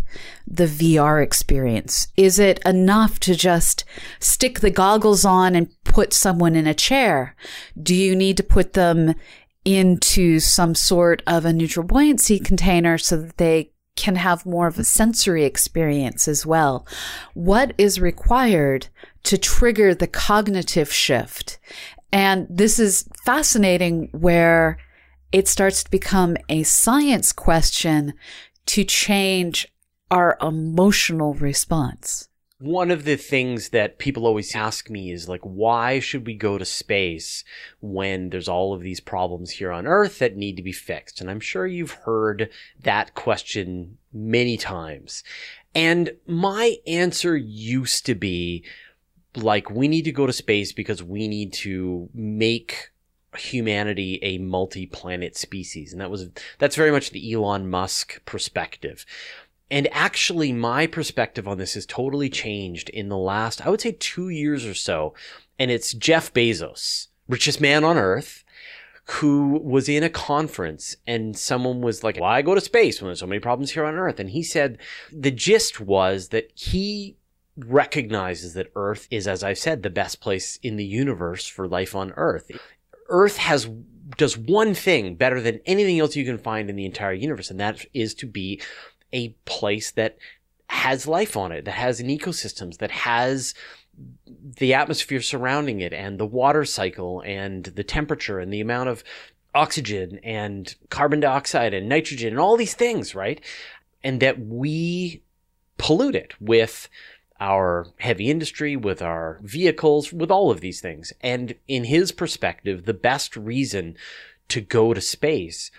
the 0.47 0.63
VR 0.63 1.21
experience? 1.21 2.07
Is 2.15 2.39
it 2.39 2.61
enough 2.65 3.19
to 3.19 3.35
just 3.35 3.83
stick 4.21 4.61
the 4.61 4.71
goggles 4.71 5.25
on 5.25 5.55
and 5.55 5.69
put 5.83 6.13
someone 6.13 6.55
in 6.55 6.65
a 6.65 6.73
chair? 6.73 7.35
Do 7.83 7.93
you 7.93 8.15
need 8.15 8.37
to 8.37 8.43
put 8.43 8.71
them 8.71 9.13
into 9.65 10.39
some 10.39 10.73
sort 10.73 11.21
of 11.27 11.43
a 11.43 11.51
neutral 11.51 11.85
buoyancy 11.85 12.39
container 12.39 12.97
so 12.97 13.17
that 13.17 13.35
they 13.35 13.73
can 13.97 14.15
have 14.15 14.45
more 14.45 14.67
of 14.67 14.79
a 14.79 14.85
sensory 14.85 15.43
experience 15.43 16.29
as 16.29 16.45
well? 16.45 16.87
What 17.33 17.73
is 17.77 17.99
required 17.99 18.87
to 19.23 19.37
trigger 19.37 19.93
the 19.93 20.07
cognitive 20.07 20.93
shift? 20.93 21.59
And 22.13 22.47
this 22.49 22.79
is 22.79 23.05
fascinating 23.25 24.07
where 24.13 24.77
it 25.31 25.47
starts 25.47 25.83
to 25.83 25.91
become 25.91 26.37
a 26.49 26.63
science 26.63 27.31
question 27.31 28.13
to 28.67 28.83
change 28.83 29.67
our 30.09 30.37
emotional 30.41 31.33
response. 31.33 32.29
One 32.59 32.89
of 32.89 33.03
the 33.03 33.17
things 33.17 33.69
that 33.69 33.99
people 33.99 34.25
always 34.25 34.55
ask 34.55 34.89
me 34.89 35.11
is 35.11 35.29
like, 35.29 35.41
why 35.43 35.99
should 35.99 36.25
we 36.25 36.33
go 36.33 36.57
to 36.57 36.65
space 36.65 37.43
when 37.81 38.31
there's 38.31 38.47
all 38.47 38.73
of 38.73 38.81
these 38.81 38.99
problems 38.99 39.51
here 39.51 39.71
on 39.71 39.85
Earth 39.85 40.17
that 40.19 40.35
need 40.35 40.55
to 40.57 40.63
be 40.63 40.71
fixed? 40.71 41.21
And 41.21 41.29
I'm 41.29 41.39
sure 41.39 41.67
you've 41.67 41.91
heard 41.91 42.49
that 42.81 43.13
question 43.13 43.99
many 44.11 44.57
times. 44.57 45.23
And 45.75 46.13
my 46.25 46.77
answer 46.87 47.37
used 47.37 48.07
to 48.07 48.15
be 48.15 48.65
like, 49.35 49.69
we 49.69 49.87
need 49.87 50.05
to 50.05 50.11
go 50.11 50.25
to 50.25 50.33
space 50.33 50.73
because 50.73 51.03
we 51.03 51.27
need 51.27 51.53
to 51.53 52.09
make 52.15 52.89
humanity 53.35 54.19
a 54.21 54.37
multi-planet 54.37 55.35
species 55.35 55.91
and 55.91 56.01
that 56.01 56.09
was 56.09 56.29
that's 56.59 56.75
very 56.75 56.91
much 56.91 57.11
the 57.11 57.33
Elon 57.33 57.69
Musk 57.69 58.23
perspective 58.25 59.05
and 59.69 59.87
actually 59.91 60.53
my 60.53 60.87
perspective 60.87 61.47
on 61.47 61.57
this 61.57 61.73
has 61.73 61.85
totally 61.85 62.29
changed 62.29 62.89
in 62.89 63.09
the 63.09 63.17
last 63.17 63.65
I 63.65 63.69
would 63.69 63.81
say 63.81 63.95
2 63.99 64.29
years 64.29 64.65
or 64.65 64.73
so 64.73 65.13
and 65.59 65.69
it's 65.69 65.93
Jeff 65.93 66.33
Bezos 66.33 67.07
richest 67.27 67.59
man 67.59 67.83
on 67.83 67.97
earth 67.97 68.43
who 69.09 69.61
was 69.63 69.87
in 69.87 70.03
a 70.03 70.09
conference 70.09 70.97
and 71.05 71.37
someone 71.37 71.79
was 71.79 72.03
like, 72.03 72.19
why 72.19 72.41
go 72.41 72.53
to 72.53 72.59
space 72.59 73.01
when 73.01 73.07
there's 73.07 73.21
so 73.21 73.25
many 73.25 73.39
problems 73.39 73.71
here 73.71 73.85
on 73.85 73.95
earth? 73.95 74.19
And 74.19 74.29
he 74.29 74.43
said 74.43 74.79
the 75.13 75.31
gist 75.31 75.79
was 75.79 76.29
that 76.29 76.51
he 76.55 77.15
recognizes 77.55 78.53
that 78.53 78.71
earth 78.75 79.07
is, 79.09 79.25
as 79.25 79.43
I've 79.43 79.57
said, 79.57 79.81
the 79.81 79.89
best 79.89 80.19
place 80.19 80.59
in 80.61 80.75
the 80.75 80.85
universe 80.85 81.47
for 81.47 81.69
life 81.69 81.95
on 81.95 82.11
earth. 82.17 82.51
Earth 83.09 83.37
has 83.37 83.69
does 84.17 84.37
one 84.37 84.73
thing 84.73 85.15
better 85.15 85.41
than 85.41 85.59
anything 85.65 85.99
else 85.99 86.15
you 86.15 86.25
can 86.25 86.37
find 86.37 86.69
in 86.69 86.75
the 86.75 86.85
entire 86.85 87.13
universe, 87.13 87.51
and 87.51 87.59
that 87.59 87.85
is 87.93 88.13
to 88.15 88.25
be 88.25 88.61
a 89.13 89.29
place 89.45 89.91
that 89.91 90.17
has 90.69 91.07
life 91.07 91.35
on 91.35 91.51
it, 91.51 91.65
that 91.65 91.71
has 91.71 91.99
an 91.99 92.07
ecosystems, 92.07 92.77
that 92.77 92.91
has 92.91 93.53
the 94.59 94.73
atmosphere 94.73 95.21
surrounding 95.21 95.81
it 95.81 95.93
and 95.93 96.19
the 96.19 96.25
water 96.25 96.65
cycle 96.65 97.21
and 97.25 97.65
the 97.65 97.83
temperature 97.83 98.39
and 98.39 98.53
the 98.53 98.61
amount 98.61 98.89
of 98.89 99.03
oxygen 99.55 100.19
and 100.23 100.75
carbon 100.89 101.19
dioxide 101.19 101.73
and 101.73 101.89
nitrogen 101.89 102.29
and 102.29 102.39
all 102.39 102.57
these 102.57 102.75
things, 102.75 103.15
right? 103.15 103.41
And 104.03 104.19
that 104.19 104.39
we 104.39 105.21
pollute 105.77 106.15
it 106.15 106.33
with 106.39 106.89
our 107.39 107.87
heavy 107.99 108.29
industry, 108.29 108.75
with 108.75 109.01
our 109.01 109.39
vehicles, 109.41 110.11
with 110.11 110.31
all 110.31 110.51
of 110.51 110.61
these 110.61 110.81
things. 110.81 111.13
And 111.21 111.55
in 111.67 111.85
his 111.85 112.11
perspective, 112.11 112.85
the 112.85 112.93
best 112.93 113.35
reason 113.35 113.95
to 114.49 114.61
go 114.61 114.93
to 114.93 115.01
space 115.01 115.71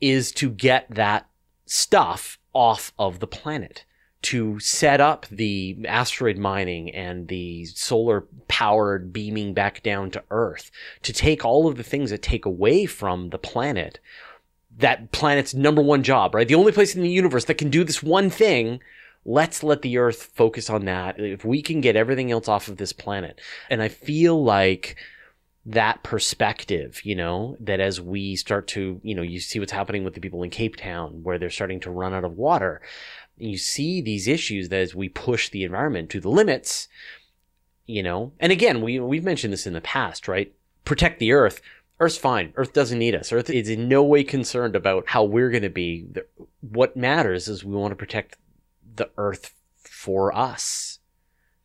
is 0.00 0.32
to 0.32 0.50
get 0.50 0.86
that 0.90 1.28
stuff 1.66 2.38
off 2.52 2.92
of 2.98 3.20
the 3.20 3.26
planet, 3.26 3.84
to 4.22 4.58
set 4.60 5.00
up 5.00 5.26
the 5.30 5.76
asteroid 5.86 6.38
mining 6.38 6.94
and 6.94 7.28
the 7.28 7.64
solar 7.66 8.22
powered 8.48 9.12
beaming 9.12 9.54
back 9.54 9.82
down 9.82 10.10
to 10.10 10.22
Earth, 10.30 10.70
to 11.02 11.12
take 11.12 11.44
all 11.44 11.66
of 11.66 11.76
the 11.76 11.82
things 11.82 12.10
that 12.10 12.22
take 12.22 12.44
away 12.44 12.86
from 12.86 13.30
the 13.30 13.38
planet, 13.38 13.98
that 14.76 15.12
planet's 15.12 15.54
number 15.54 15.82
one 15.82 16.02
job, 16.02 16.34
right? 16.34 16.48
The 16.48 16.54
only 16.54 16.72
place 16.72 16.94
in 16.94 17.02
the 17.02 17.10
universe 17.10 17.44
that 17.46 17.58
can 17.58 17.70
do 17.70 17.84
this 17.84 18.02
one 18.02 18.30
thing. 18.30 18.80
Let's 19.24 19.62
let 19.62 19.82
the 19.82 19.98
Earth 19.98 20.30
focus 20.34 20.68
on 20.68 20.84
that. 20.84 21.18
If 21.18 21.44
we 21.44 21.62
can 21.62 21.80
get 21.80 21.96
everything 21.96 22.30
else 22.30 22.48
off 22.48 22.68
of 22.68 22.76
this 22.76 22.92
planet. 22.92 23.40
And 23.70 23.82
I 23.82 23.88
feel 23.88 24.42
like 24.42 24.96
that 25.66 26.02
perspective, 26.02 27.00
you 27.04 27.14
know, 27.14 27.56
that 27.60 27.80
as 27.80 28.00
we 28.00 28.36
start 28.36 28.66
to, 28.68 29.00
you 29.02 29.14
know, 29.14 29.22
you 29.22 29.40
see 29.40 29.58
what's 29.58 29.72
happening 29.72 30.04
with 30.04 30.14
the 30.14 30.20
people 30.20 30.42
in 30.42 30.50
Cape 30.50 30.76
Town 30.76 31.22
where 31.22 31.38
they're 31.38 31.50
starting 31.50 31.80
to 31.80 31.90
run 31.90 32.12
out 32.12 32.24
of 32.24 32.36
water. 32.36 32.82
You 33.38 33.56
see 33.56 34.02
these 34.02 34.28
issues 34.28 34.68
that 34.68 34.80
as 34.80 34.94
we 34.94 35.08
push 35.08 35.48
the 35.48 35.64
environment 35.64 36.10
to 36.10 36.20
the 36.20 36.28
limits, 36.28 36.88
you 37.86 38.02
know, 38.02 38.32
and 38.38 38.52
again, 38.52 38.82
we, 38.82 39.00
we've 39.00 39.24
mentioned 39.24 39.52
this 39.52 39.66
in 39.66 39.72
the 39.72 39.80
past, 39.80 40.28
right? 40.28 40.52
Protect 40.84 41.18
the 41.18 41.32
earth. 41.32 41.62
Earth's 41.98 42.18
fine. 42.18 42.52
Earth 42.56 42.72
doesn't 42.72 42.98
need 42.98 43.14
us. 43.14 43.32
Earth 43.32 43.48
is 43.48 43.68
in 43.68 43.88
no 43.88 44.02
way 44.02 44.22
concerned 44.24 44.76
about 44.76 45.08
how 45.08 45.24
we're 45.24 45.50
going 45.50 45.62
to 45.62 45.70
be. 45.70 46.06
What 46.60 46.96
matters 46.96 47.48
is 47.48 47.64
we 47.64 47.74
want 47.74 47.92
to 47.92 47.96
protect 47.96 48.36
the 48.96 49.10
earth 49.16 49.54
for 49.82 50.34
us. 50.34 50.98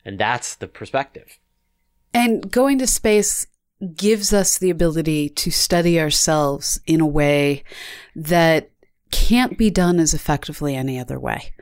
And 0.05 0.19
that's 0.19 0.55
the 0.55 0.67
perspective. 0.67 1.39
And 2.13 2.51
going 2.51 2.79
to 2.79 2.87
space 2.87 3.45
gives 3.95 4.33
us 4.33 4.57
the 4.57 4.69
ability 4.69 5.29
to 5.29 5.51
study 5.51 5.99
ourselves 5.99 6.79
in 6.85 6.99
a 6.99 7.05
way 7.05 7.63
that 8.15 8.71
can't 9.11 9.57
be 9.57 9.69
done 9.69 9.99
as 9.99 10.13
effectively 10.13 10.75
any 10.75 10.99
other 10.99 11.19
way. 11.19 11.53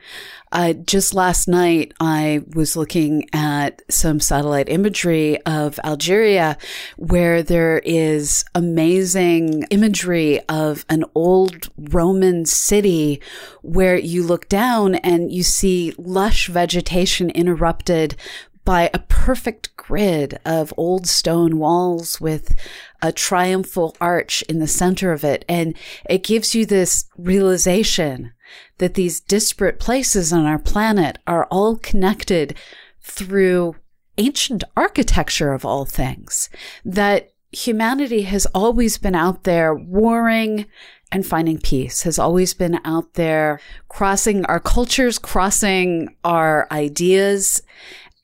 Uh, 0.50 0.72
just 0.72 1.14
last 1.14 1.48
night, 1.48 1.92
I 2.00 2.42
was 2.54 2.76
looking 2.76 3.28
at 3.32 3.82
some 3.90 4.20
satellite 4.20 4.68
imagery 4.68 5.40
of 5.42 5.78
Algeria 5.84 6.56
where 6.96 7.42
there 7.42 7.80
is 7.80 8.44
amazing 8.54 9.64
imagery 9.64 10.40
of 10.48 10.84
an 10.88 11.04
old 11.14 11.68
Roman 11.76 12.46
city 12.46 13.20
where 13.62 13.96
you 13.96 14.22
look 14.22 14.48
down 14.48 14.94
and 14.96 15.30
you 15.30 15.42
see 15.42 15.92
lush 15.98 16.48
vegetation 16.48 17.30
interrupted 17.30 18.16
by 18.64 18.90
a 18.92 18.98
perfect 18.98 19.74
grid 19.88 20.38
of 20.44 20.74
old 20.76 21.06
stone 21.06 21.58
walls 21.58 22.20
with 22.20 22.54
a 23.00 23.10
triumphal 23.10 23.96
arch 24.02 24.42
in 24.42 24.58
the 24.58 24.66
center 24.66 25.12
of 25.12 25.24
it. 25.24 25.46
And 25.48 25.74
it 26.08 26.22
gives 26.22 26.54
you 26.54 26.66
this 26.66 27.06
realization 27.16 28.32
that 28.76 28.94
these 28.94 29.18
disparate 29.18 29.80
places 29.80 30.30
on 30.30 30.44
our 30.44 30.58
planet 30.58 31.18
are 31.26 31.46
all 31.46 31.76
connected 31.76 32.54
through 33.00 33.76
ancient 34.18 34.62
architecture 34.76 35.54
of 35.54 35.64
all 35.64 35.86
things, 35.86 36.50
that 36.84 37.30
humanity 37.50 38.22
has 38.22 38.46
always 38.54 38.98
been 38.98 39.14
out 39.14 39.44
there 39.44 39.74
warring 39.74 40.66
and 41.10 41.24
finding 41.24 41.58
peace 41.58 42.02
has 42.02 42.18
always 42.18 42.52
been 42.52 42.78
out 42.84 43.14
there 43.14 43.58
crossing 43.88 44.44
our 44.44 44.60
cultures, 44.60 45.18
crossing 45.18 46.14
our 46.24 46.68
ideas 46.70 47.62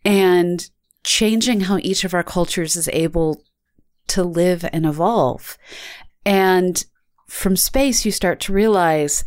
and 0.05 0.69
changing 1.05 1.61
how 1.63 1.79
each 1.79 2.05
of 2.05 2.15
our 2.15 2.23
cultures 2.23 2.77
is 2.77 2.89
able 2.93 3.45
to 4.09 4.25
live 4.25 4.65
and 4.73 4.85
evolve. 4.85 5.57
And 6.27 6.85
from 7.29 7.57
space, 7.57 8.05
you 8.05 8.11
start 8.11 8.41
to 8.41 8.53
realize 8.53 9.25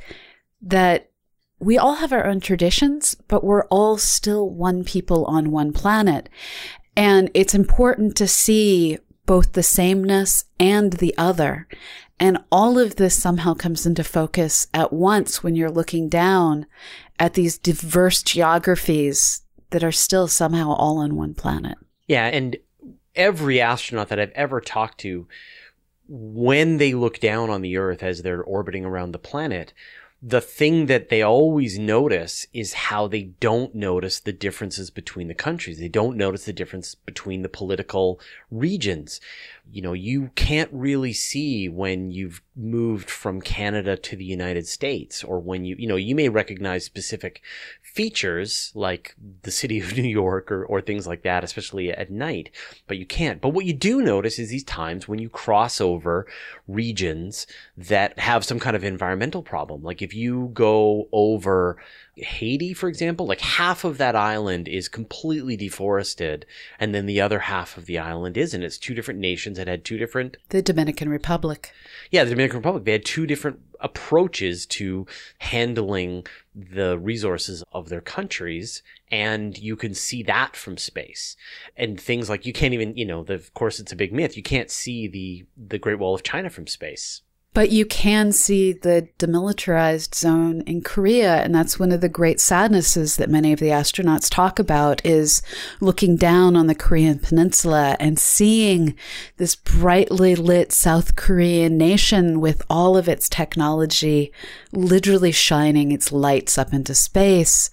that 0.61 1.11
we 1.59 1.77
all 1.77 1.95
have 1.95 2.13
our 2.13 2.25
own 2.25 2.39
traditions, 2.39 3.15
but 3.27 3.43
we're 3.43 3.65
all 3.65 3.97
still 3.97 4.49
one 4.49 4.83
people 4.83 5.25
on 5.25 5.51
one 5.51 5.73
planet. 5.73 6.29
And 6.95 7.31
it's 7.33 7.55
important 7.55 8.15
to 8.17 8.27
see 8.27 8.97
both 9.25 9.53
the 9.53 9.63
sameness 9.63 10.45
and 10.59 10.93
the 10.93 11.15
other. 11.17 11.67
And 12.19 12.39
all 12.51 12.79
of 12.79 12.95
this 12.95 13.15
somehow 13.15 13.53
comes 13.53 13.85
into 13.85 14.03
focus 14.03 14.67
at 14.73 14.93
once 14.93 15.43
when 15.43 15.55
you're 15.55 15.69
looking 15.69 16.09
down 16.09 16.65
at 17.19 17.33
these 17.33 17.57
diverse 17.57 18.23
geographies 18.23 19.41
that 19.69 19.83
are 19.83 19.91
still 19.91 20.27
somehow 20.27 20.73
all 20.73 20.99
on 20.99 21.15
one 21.15 21.33
planet. 21.33 21.77
Yeah, 22.07 22.25
and 22.27 22.57
every 23.15 23.59
astronaut 23.59 24.09
that 24.09 24.19
I've 24.19 24.31
ever 24.31 24.61
talked 24.61 24.99
to, 25.01 25.27
when 26.07 26.77
they 26.77 26.93
look 26.93 27.19
down 27.19 27.49
on 27.49 27.61
the 27.61 27.77
Earth 27.77 28.01
as 28.01 28.21
they're 28.21 28.43
orbiting 28.43 28.85
around 28.85 29.11
the 29.11 29.19
planet, 29.19 29.73
the 30.21 30.41
thing 30.41 30.87
that 30.87 31.09
they 31.09 31.21
always 31.21 31.77
notice 31.77 32.47
is 32.51 32.73
how 32.73 33.07
they 33.07 33.23
don't 33.23 33.75
notice 33.75 34.19
the 34.19 34.33
differences 34.33 34.89
between 34.89 35.27
the 35.27 35.35
countries. 35.35 35.79
They 35.79 35.89
don't 35.89 36.17
notice 36.17 36.45
the 36.45 36.53
difference 36.53 36.95
between 36.95 37.43
the 37.43 37.49
political 37.49 38.19
regions. 38.49 39.21
You 39.71 39.81
know, 39.81 39.93
you 39.93 40.31
can't 40.35 40.69
really 40.71 41.13
see 41.13 41.69
when 41.69 42.11
you've 42.11 42.41
moved 42.55 43.09
from 43.09 43.41
Canada 43.41 43.95
to 43.97 44.15
the 44.15 44.25
United 44.25 44.67
States 44.67 45.23
or 45.23 45.39
when 45.39 45.65
you, 45.65 45.75
you 45.77 45.87
know, 45.87 45.95
you 45.95 46.15
may 46.15 46.29
recognize 46.29 46.83
specific 46.83 47.41
features 47.81 48.71
like 48.75 49.15
the 49.43 49.51
city 49.51 49.79
of 49.79 49.95
New 49.97 50.03
York 50.03 50.51
or, 50.51 50.63
or 50.65 50.81
things 50.81 51.07
like 51.07 51.23
that, 51.23 51.43
especially 51.43 51.91
at 51.91 52.11
night, 52.11 52.49
but 52.87 52.97
you 52.97 53.05
can't. 53.05 53.41
But 53.41 53.49
what 53.49 53.65
you 53.65 53.73
do 53.73 54.01
notice 54.01 54.39
is 54.39 54.49
these 54.49 54.63
times 54.63 55.07
when 55.07 55.19
you 55.19 55.29
cross 55.29 55.81
over 55.81 56.27
regions 56.67 57.47
that 57.75 58.17
have 58.19 58.45
some 58.45 58.59
kind 58.59 58.75
of 58.75 58.83
environmental 58.83 59.41
problem. 59.41 59.83
Like 59.83 60.01
if 60.01 60.13
you 60.13 60.51
go 60.53 61.07
over 61.11 61.77
Haiti, 62.17 62.73
for 62.73 62.89
example, 62.89 63.25
like 63.25 63.41
half 63.41 63.83
of 63.83 63.97
that 63.97 64.15
island 64.15 64.67
is 64.67 64.87
completely 64.87 65.55
deforested, 65.55 66.45
and 66.79 66.93
then 66.93 67.05
the 67.05 67.21
other 67.21 67.39
half 67.39 67.77
of 67.77 67.85
the 67.85 67.97
island 67.97 68.37
isn't. 68.37 68.63
It's 68.63 68.77
two 68.77 68.93
different 68.93 69.19
nations 69.19 69.57
that 69.57 69.67
had 69.67 69.85
two 69.85 69.97
different. 69.97 70.37
The 70.49 70.61
Dominican 70.61 71.09
Republic. 71.09 71.71
Yeah, 72.11 72.23
the 72.23 72.31
Dominican 72.31 72.57
Republic. 72.57 72.85
They 72.85 72.93
had 72.93 73.05
two 73.05 73.27
different 73.27 73.59
approaches 73.79 74.65
to 74.65 75.05
handling 75.39 76.25
the 76.55 76.97
resources 76.97 77.63
of 77.71 77.89
their 77.89 78.01
countries 78.01 78.81
and 79.11 79.57
you 79.57 79.75
can 79.75 79.93
see 79.93 80.23
that 80.23 80.55
from 80.55 80.77
space 80.77 81.35
and 81.75 81.99
things 81.99 82.29
like 82.29 82.45
you 82.45 82.51
can't 82.53 82.73
even 82.73 82.97
you 82.97 83.05
know 83.05 83.23
the, 83.23 83.35
of 83.35 83.53
course 83.53 83.79
it's 83.79 83.91
a 83.91 83.95
big 83.95 84.11
myth 84.11 84.35
you 84.35 84.41
can't 84.41 84.71
see 84.71 85.07
the 85.07 85.45
the 85.55 85.77
great 85.77 85.99
wall 85.99 86.15
of 86.15 86.23
china 86.23 86.49
from 86.49 86.65
space 86.65 87.21
but 87.57 87.71
you 87.71 87.87
can 87.87 88.31
see 88.31 88.71
the 88.71 89.09
demilitarized 89.17 90.13
zone 90.13 90.61
in 90.67 90.79
Korea. 90.79 91.37
And 91.37 91.55
that's 91.55 91.79
one 91.79 91.91
of 91.91 92.01
the 92.01 92.07
great 92.07 92.39
sadnesses 92.39 93.15
that 93.15 93.31
many 93.31 93.51
of 93.51 93.59
the 93.59 93.69
astronauts 93.69 94.29
talk 94.29 94.59
about 94.59 95.03
is 95.03 95.41
looking 95.81 96.17
down 96.17 96.55
on 96.55 96.67
the 96.67 96.75
Korean 96.75 97.17
peninsula 97.17 97.97
and 97.99 98.19
seeing 98.19 98.95
this 99.37 99.55
brightly 99.55 100.35
lit 100.35 100.71
South 100.71 101.15
Korean 101.15 101.79
nation 101.79 102.41
with 102.41 102.61
all 102.69 102.95
of 102.95 103.09
its 103.09 103.27
technology 103.27 104.31
literally 104.71 105.31
shining 105.31 105.91
its 105.91 106.11
lights 106.11 106.59
up 106.59 106.73
into 106.73 106.93
space. 106.93 107.71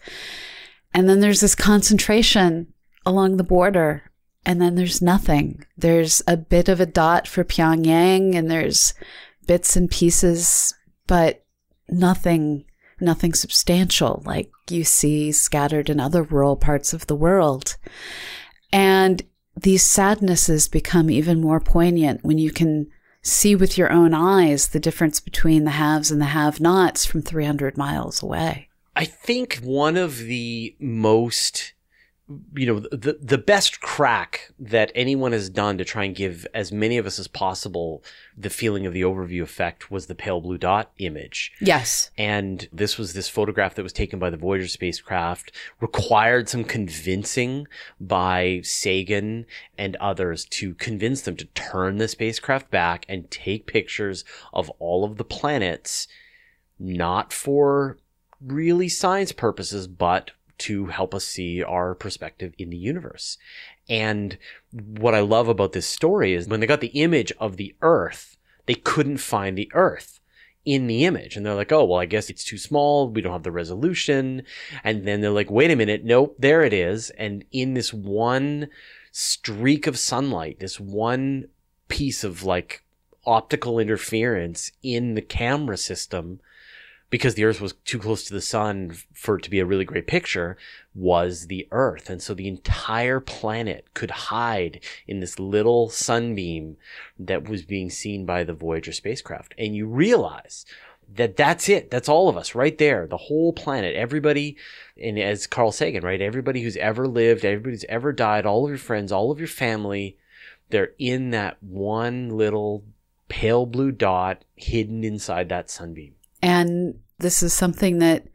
And 0.94 1.10
then 1.10 1.20
there's 1.20 1.40
this 1.42 1.54
concentration 1.54 2.72
along 3.04 3.36
the 3.36 3.44
border. 3.44 4.10
And 4.46 4.62
then 4.62 4.76
there's 4.76 5.02
nothing. 5.02 5.64
There's 5.76 6.22
a 6.26 6.38
bit 6.38 6.70
of 6.70 6.80
a 6.80 6.86
dot 6.86 7.28
for 7.28 7.44
Pyongyang 7.44 8.34
and 8.34 8.50
there's 8.50 8.94
bits 9.46 9.76
and 9.76 9.90
pieces, 9.90 10.74
but 11.06 11.44
nothing, 11.88 12.64
nothing 13.00 13.34
substantial 13.34 14.22
like 14.24 14.50
you 14.70 14.84
see 14.84 15.32
scattered 15.32 15.90
in 15.90 16.00
other 16.00 16.22
rural 16.22 16.56
parts 16.56 16.92
of 16.92 17.06
the 17.06 17.16
world. 17.16 17.76
And 18.72 19.22
these 19.56 19.86
sadnesses 19.86 20.68
become 20.68 21.10
even 21.10 21.40
more 21.40 21.60
poignant 21.60 22.24
when 22.24 22.38
you 22.38 22.50
can 22.50 22.88
see 23.22 23.54
with 23.54 23.78
your 23.78 23.92
own 23.92 24.14
eyes 24.14 24.68
the 24.68 24.80
difference 24.80 25.20
between 25.20 25.64
the 25.64 25.72
haves 25.72 26.10
and 26.10 26.20
the 26.20 26.26
have 26.26 26.60
nots 26.60 27.04
from 27.06 27.22
300 27.22 27.76
miles 27.76 28.22
away. 28.22 28.68
I 28.96 29.04
think 29.04 29.60
one 29.62 29.96
of 29.96 30.18
the 30.18 30.76
most 30.78 31.73
you 32.54 32.64
know 32.64 32.80
the 32.80 33.18
the 33.20 33.36
best 33.36 33.82
crack 33.82 34.50
that 34.58 34.90
anyone 34.94 35.32
has 35.32 35.50
done 35.50 35.76
to 35.76 35.84
try 35.84 36.04
and 36.04 36.14
give 36.14 36.46
as 36.54 36.72
many 36.72 36.96
of 36.96 37.04
us 37.04 37.18
as 37.18 37.28
possible 37.28 38.02
the 38.36 38.48
feeling 38.48 38.86
of 38.86 38.94
the 38.94 39.02
overview 39.02 39.42
effect 39.42 39.90
was 39.90 40.06
the 40.06 40.14
pale 40.14 40.40
blue 40.40 40.56
dot 40.56 40.90
image. 40.98 41.52
Yes. 41.60 42.10
And 42.16 42.66
this 42.72 42.96
was 42.96 43.12
this 43.12 43.28
photograph 43.28 43.74
that 43.74 43.82
was 43.82 43.92
taken 43.92 44.18
by 44.18 44.30
the 44.30 44.38
Voyager 44.38 44.68
spacecraft 44.68 45.52
required 45.80 46.48
some 46.48 46.64
convincing 46.64 47.66
by 48.00 48.62
Sagan 48.62 49.44
and 49.76 49.94
others 49.96 50.46
to 50.46 50.74
convince 50.74 51.20
them 51.20 51.36
to 51.36 51.44
turn 51.46 51.98
the 51.98 52.08
spacecraft 52.08 52.70
back 52.70 53.04
and 53.06 53.30
take 53.30 53.66
pictures 53.66 54.24
of 54.54 54.70
all 54.78 55.04
of 55.04 55.18
the 55.18 55.24
planets 55.24 56.08
not 56.78 57.34
for 57.34 57.98
really 58.40 58.88
science 58.88 59.32
purposes 59.32 59.86
but 59.86 60.30
to 60.58 60.86
help 60.86 61.14
us 61.14 61.24
see 61.24 61.62
our 61.62 61.94
perspective 61.94 62.54
in 62.58 62.70
the 62.70 62.76
universe. 62.76 63.38
And 63.88 64.38
what 64.72 65.14
I 65.14 65.20
love 65.20 65.48
about 65.48 65.72
this 65.72 65.86
story 65.86 66.34
is 66.34 66.48
when 66.48 66.60
they 66.60 66.66
got 66.66 66.80
the 66.80 66.88
image 66.88 67.32
of 67.38 67.56
the 67.56 67.74
earth, 67.82 68.36
they 68.66 68.74
couldn't 68.74 69.18
find 69.18 69.58
the 69.58 69.70
earth 69.74 70.20
in 70.64 70.86
the 70.86 71.04
image. 71.04 71.36
And 71.36 71.44
they're 71.44 71.54
like, 71.54 71.72
oh, 71.72 71.84
well, 71.84 72.00
I 72.00 72.06
guess 72.06 72.30
it's 72.30 72.44
too 72.44 72.58
small. 72.58 73.08
We 73.08 73.20
don't 73.20 73.32
have 73.32 73.42
the 73.42 73.52
resolution. 73.52 74.42
And 74.82 75.06
then 75.06 75.20
they're 75.20 75.30
like, 75.30 75.50
wait 75.50 75.70
a 75.70 75.76
minute. 75.76 76.04
Nope, 76.04 76.36
there 76.38 76.62
it 76.62 76.72
is. 76.72 77.10
And 77.10 77.44
in 77.52 77.74
this 77.74 77.92
one 77.92 78.68
streak 79.12 79.86
of 79.86 79.98
sunlight, 79.98 80.60
this 80.60 80.80
one 80.80 81.48
piece 81.88 82.24
of 82.24 82.44
like 82.44 82.82
optical 83.26 83.78
interference 83.78 84.72
in 84.82 85.14
the 85.14 85.22
camera 85.22 85.76
system, 85.76 86.40
because 87.14 87.36
the 87.36 87.44
Earth 87.44 87.60
was 87.60 87.74
too 87.84 88.00
close 88.00 88.24
to 88.24 88.34
the 88.34 88.40
sun 88.40 88.92
for 89.12 89.36
it 89.36 89.42
to 89.44 89.48
be 89.48 89.60
a 89.60 89.64
really 89.64 89.84
great 89.84 90.08
picture, 90.08 90.56
was 90.96 91.46
the 91.46 91.68
Earth. 91.70 92.10
And 92.10 92.20
so 92.20 92.34
the 92.34 92.48
entire 92.48 93.20
planet 93.20 93.86
could 93.94 94.10
hide 94.10 94.80
in 95.06 95.20
this 95.20 95.38
little 95.38 95.88
sunbeam 95.88 96.76
that 97.16 97.48
was 97.48 97.62
being 97.62 97.88
seen 97.88 98.26
by 98.26 98.42
the 98.42 98.52
Voyager 98.52 98.90
spacecraft. 98.90 99.54
And 99.56 99.76
you 99.76 99.86
realize 99.86 100.66
that 101.08 101.36
that's 101.36 101.68
it. 101.68 101.88
That's 101.88 102.08
all 102.08 102.28
of 102.28 102.36
us 102.36 102.56
right 102.56 102.76
there. 102.78 103.06
The 103.06 103.16
whole 103.16 103.52
planet, 103.52 103.94
everybody. 103.94 104.56
And 105.00 105.16
as 105.16 105.46
Carl 105.46 105.70
Sagan, 105.70 106.02
right? 106.02 106.20
Everybody 106.20 106.62
who's 106.62 106.76
ever 106.78 107.06
lived, 107.06 107.44
everybody 107.44 107.74
who's 107.74 107.84
ever 107.84 108.12
died, 108.12 108.44
all 108.44 108.64
of 108.64 108.70
your 108.70 108.78
friends, 108.78 109.12
all 109.12 109.30
of 109.30 109.38
your 109.38 109.46
family, 109.46 110.18
they're 110.70 110.94
in 110.98 111.30
that 111.30 111.62
one 111.62 112.30
little 112.30 112.82
pale 113.28 113.66
blue 113.66 113.92
dot 113.92 114.44
hidden 114.56 115.04
inside 115.04 115.48
that 115.50 115.70
sunbeam. 115.70 116.16
And 116.42 116.98
this 117.18 117.42
is 117.42 117.52
something 117.52 117.98
that 117.98 118.26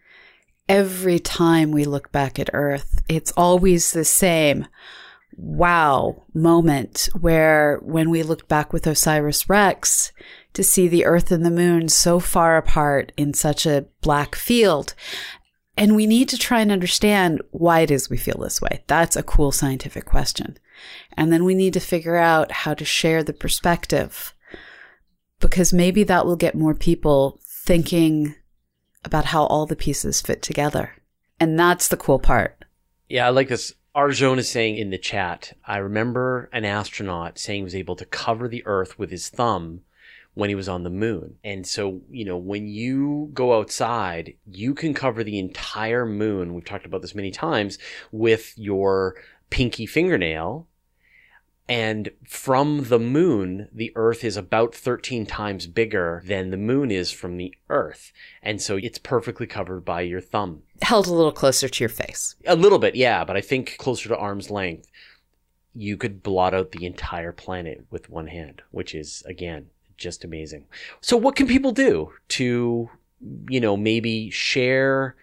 every 0.68 1.20
time 1.20 1.72
we 1.72 1.84
look 1.84 2.12
back 2.12 2.40
at 2.40 2.50
Earth, 2.54 3.02
it's 3.10 3.34
always 3.36 3.92
the 3.92 4.06
same 4.06 4.68
wow 5.36 6.24
moment 6.34 7.08
where 7.20 7.80
when 7.82 8.10
we 8.10 8.24
looked 8.24 8.48
back 8.48 8.74
with 8.74 8.86
OSIRIS 8.86 9.48
REx 9.48 10.12
to 10.54 10.64
see 10.64 10.88
the 10.88 11.06
Earth 11.06 11.32
and 11.32 11.46
the 11.46 11.52
moon 11.52 11.88
so 11.90 12.20
far 12.20 12.58
apart 12.58 13.12
in 13.18 13.34
such 13.34 13.66
a 13.66 13.86
black 14.02 14.36
field. 14.36 14.94
And 15.78 15.96
we 15.96 16.08
need 16.08 16.28
to 16.30 16.38
try 16.38 16.60
and 16.60 16.72
understand 16.72 17.42
why 17.52 17.82
it 17.82 17.92
is 17.92 18.10
we 18.10 18.18
feel 18.18 18.40
this 18.40 18.62
way. 18.62 18.84
That's 18.88 19.16
a 19.16 19.24
cool 19.24 19.52
scientific 19.52 20.06
question. 20.06 20.58
And 21.14 21.32
then 21.32 21.46
we 21.46 21.56
need 21.56 21.74
to 21.74 21.80
figure 21.80 22.18
out 22.18 22.52
how 22.52 22.74
to 22.74 22.84
share 22.84 23.24
the 23.24 23.34
perspective 23.34 24.34
because 25.40 25.72
maybe 25.72 26.04
that 26.04 26.26
will 26.26 26.36
get 26.36 26.54
more 26.54 26.76
people 26.76 27.40
thinking 27.46 28.36
about 29.04 29.26
how 29.26 29.46
all 29.46 29.66
the 29.66 29.76
pieces 29.76 30.22
fit 30.22 30.42
together. 30.42 30.96
And 31.40 31.58
that's 31.58 31.88
the 31.88 31.98
cool 31.98 32.20
part. 32.20 32.66
Yeah, 33.08 33.28
I 33.28 33.30
like 33.30 33.48
this. 33.48 33.74
Arjun 33.96 34.40
is 34.40 34.50
saying 34.50 34.78
in 34.78 34.92
the 34.92 34.98
chat, 34.98 35.54
I 35.66 35.78
remember 35.78 36.50
an 36.54 36.64
astronaut 36.64 37.40
saying 37.40 37.60
he 37.60 37.64
was 37.64 37.76
able 37.76 37.96
to 37.96 38.06
cover 38.06 38.48
the 38.48 38.66
Earth 38.66 39.00
with 39.00 39.10
his 39.10 39.30
thumb 39.30 39.82
when 40.36 40.50
he 40.50 40.56
was 40.56 40.70
on 40.70 40.84
the 40.84 40.90
moon. 40.90 41.36
And 41.44 41.66
so, 41.66 42.02
you 42.10 42.24
know, 42.24 42.38
when 42.38 42.68
you 42.68 43.30
go 43.34 43.58
outside, 43.58 44.36
you 44.46 44.74
can 44.74 44.94
cover 44.94 45.24
the 45.24 45.40
entire 45.40 46.06
moon. 46.06 46.54
We've 46.54 46.64
talked 46.64 46.86
about 46.86 47.02
this 47.02 47.16
many 47.16 47.32
times 47.32 47.80
with 48.12 48.54
your 48.56 49.16
pinky 49.50 49.86
fingernail 49.86 50.68
and 51.70 52.10
from 52.28 52.86
the 52.86 52.98
moon, 52.98 53.70
the 53.72 53.92
Earth 53.96 54.24
is 54.24 54.36
about 54.36 54.74
13 54.74 55.28
times 55.28 55.68
bigger 55.68 56.24
than 56.26 56.50
the 56.50 56.58
moon 56.58 56.90
is 56.90 57.12
from 57.12 57.38
the 57.38 57.54
Earth. 57.70 58.12
And 58.42 58.60
so 58.60 58.78
it's 58.78 58.98
perfectly 58.98 59.46
covered 59.46 59.86
by 59.86 60.02
your 60.02 60.20
thumb. 60.20 60.64
Held 60.82 61.06
a 61.06 61.14
little 61.14 61.32
closer 61.32 61.70
to 61.70 61.84
your 61.84 61.90
face. 61.90 62.36
A 62.48 62.56
little 62.56 62.80
bit, 62.80 62.96
yeah, 62.96 63.24
but 63.24 63.38
I 63.38 63.42
think 63.42 63.78
closer 63.78 64.10
to 64.10 64.18
arm's 64.18 64.50
length. 64.50 64.90
You 65.76 65.96
could 65.96 66.24
blot 66.24 66.56
out 66.56 66.72
the 66.72 66.88
entire 66.88 67.32
planet 67.32 67.86
with 67.92 68.10
one 68.10 68.28
hand, 68.28 68.64
which 68.72 68.96
is, 68.96 69.22
again, 69.28 69.68
just 69.96 70.24
amazing. 70.24 70.66
So, 71.02 71.16
what 71.16 71.36
can 71.36 71.46
people 71.46 71.72
do 71.72 72.14
to, 72.30 72.90
you 73.48 73.62
know, 73.62 73.78
maybe 73.78 74.32
share 74.32 75.16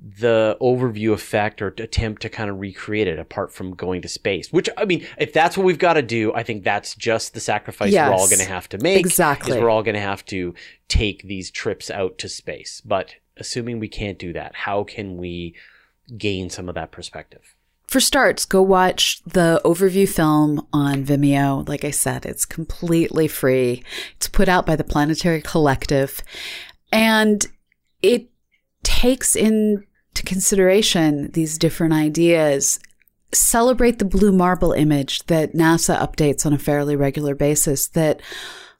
the 0.00 0.56
overview 0.60 1.12
effect 1.12 1.60
or 1.60 1.68
attempt 1.68 2.22
to 2.22 2.28
kind 2.28 2.48
of 2.48 2.60
recreate 2.60 3.08
it 3.08 3.18
apart 3.18 3.52
from 3.52 3.74
going 3.74 4.00
to 4.00 4.08
space 4.08 4.52
which 4.52 4.68
i 4.76 4.84
mean 4.84 5.04
if 5.18 5.32
that's 5.32 5.56
what 5.56 5.64
we've 5.64 5.78
got 5.78 5.94
to 5.94 6.02
do 6.02 6.32
i 6.34 6.42
think 6.42 6.62
that's 6.62 6.94
just 6.94 7.34
the 7.34 7.40
sacrifice 7.40 7.92
yes, 7.92 8.08
we're 8.08 8.14
all 8.14 8.28
going 8.28 8.38
to 8.38 8.44
have 8.44 8.68
to 8.68 8.78
make 8.78 8.98
exactly. 8.98 9.58
we're 9.58 9.70
all 9.70 9.82
going 9.82 9.94
to 9.94 10.00
have 10.00 10.24
to 10.24 10.54
take 10.88 11.22
these 11.22 11.50
trips 11.50 11.90
out 11.90 12.18
to 12.18 12.28
space. 12.28 12.80
But 12.84 13.16
assuming 13.36 13.78
we 13.78 13.88
can't 13.88 14.18
do 14.18 14.32
that 14.32 14.54
how 14.54 14.84
can 14.84 15.16
we 15.16 15.54
gain 16.16 16.50
some 16.50 16.68
of 16.68 16.74
that 16.74 16.90
perspective? 16.90 17.54
For 17.86 18.00
starts, 18.00 18.44
go 18.44 18.60
watch 18.60 19.22
the 19.24 19.62
overview 19.64 20.06
film 20.06 20.66
on 20.74 21.04
Vimeo. 21.04 21.66
Like 21.66 21.84
I 21.84 21.90
said, 21.90 22.26
it's 22.26 22.44
completely 22.44 23.28
free. 23.28 23.82
It's 24.16 24.28
put 24.28 24.46
out 24.46 24.66
by 24.66 24.76
the 24.76 24.84
Planetary 24.84 25.40
Collective. 25.40 26.22
And 26.92 27.46
it 28.02 28.28
takes 28.88 29.36
into 29.36 29.84
consideration 30.24 31.30
these 31.32 31.58
different 31.58 31.92
ideas. 31.92 32.80
Celebrate 33.34 33.98
the 33.98 34.06
blue 34.06 34.32
marble 34.32 34.72
image 34.72 35.24
that 35.26 35.52
NASA 35.52 36.00
updates 36.00 36.46
on 36.46 36.54
a 36.54 36.58
fairly 36.58 36.96
regular 36.96 37.34
basis 37.34 37.86
that 37.88 38.22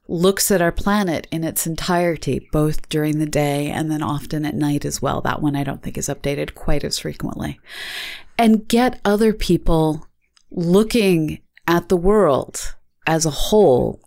looks 0.07 0.49
at 0.49 0.63
our 0.63 0.71
planet 0.71 1.27
in 1.29 1.43
its 1.43 1.67
entirety, 1.67 2.49
both 2.51 2.89
during 2.89 3.19
the 3.19 3.27
day 3.27 3.69
and 3.69 3.91
then 3.91 4.01
often 4.01 4.45
at 4.45 4.55
night 4.55 4.83
as 4.83 4.99
well. 4.99 5.21
That 5.21 5.43
one 5.43 5.55
I 5.55 5.63
don't 5.63 5.83
think 5.83 5.95
is 5.95 6.09
updated 6.09 6.55
quite 6.55 6.83
as 6.83 6.97
frequently. 6.97 7.59
And 8.35 8.67
get 8.67 8.99
other 9.05 9.31
people 9.31 10.07
looking 10.49 11.39
at 11.67 11.87
the 11.87 11.97
world 11.97 12.75
as 13.05 13.27
a 13.27 13.29
whole 13.29 14.01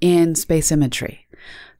in 0.00 0.34
space 0.34 0.72
imagery. 0.72 1.28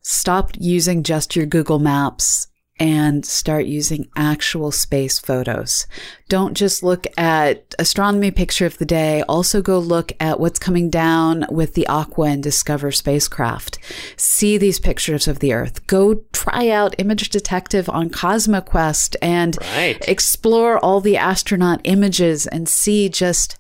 Stop 0.03 0.53
using 0.57 1.03
just 1.03 1.35
your 1.35 1.47
Google 1.47 1.81
Maps 1.81 2.47
and 2.79 3.25
start 3.25 3.65
using 3.67 4.09
actual 4.17 4.71
space 4.71 5.19
photos. 5.19 5.87
Don't 6.29 6.55
just 6.55 6.83
look 6.83 7.07
at 7.17 7.75
astronomy 7.79 8.31
picture 8.31 8.67
of 8.67 8.77
the 8.79 8.85
day. 8.85 9.23
Also 9.23 9.63
go 9.63 9.79
look 9.79 10.13
at 10.21 10.39
what's 10.39 10.59
coming 10.59 10.91
down 10.91 11.47
with 11.51 11.75
the 11.75 11.87
Aqua 11.87 12.27
and 12.27 12.45
DSCOVR 12.45 12.95
spacecraft. 12.95 13.79
See 14.17 14.59
these 14.59 14.79
pictures 14.79 15.27
of 15.27 15.39
the 15.39 15.55
Earth. 15.55 15.87
Go 15.87 16.23
try 16.33 16.69
out 16.69 16.95
Image 16.99 17.31
Detective 17.31 17.89
on 17.89 18.11
CosmoQuest 18.11 19.17
and 19.23 19.57
right. 19.75 19.97
explore 20.07 20.79
all 20.79 21.01
the 21.01 21.17
astronaut 21.17 21.81
images 21.85 22.47
and 22.47 22.69
see 22.69 23.09
just 23.09 23.59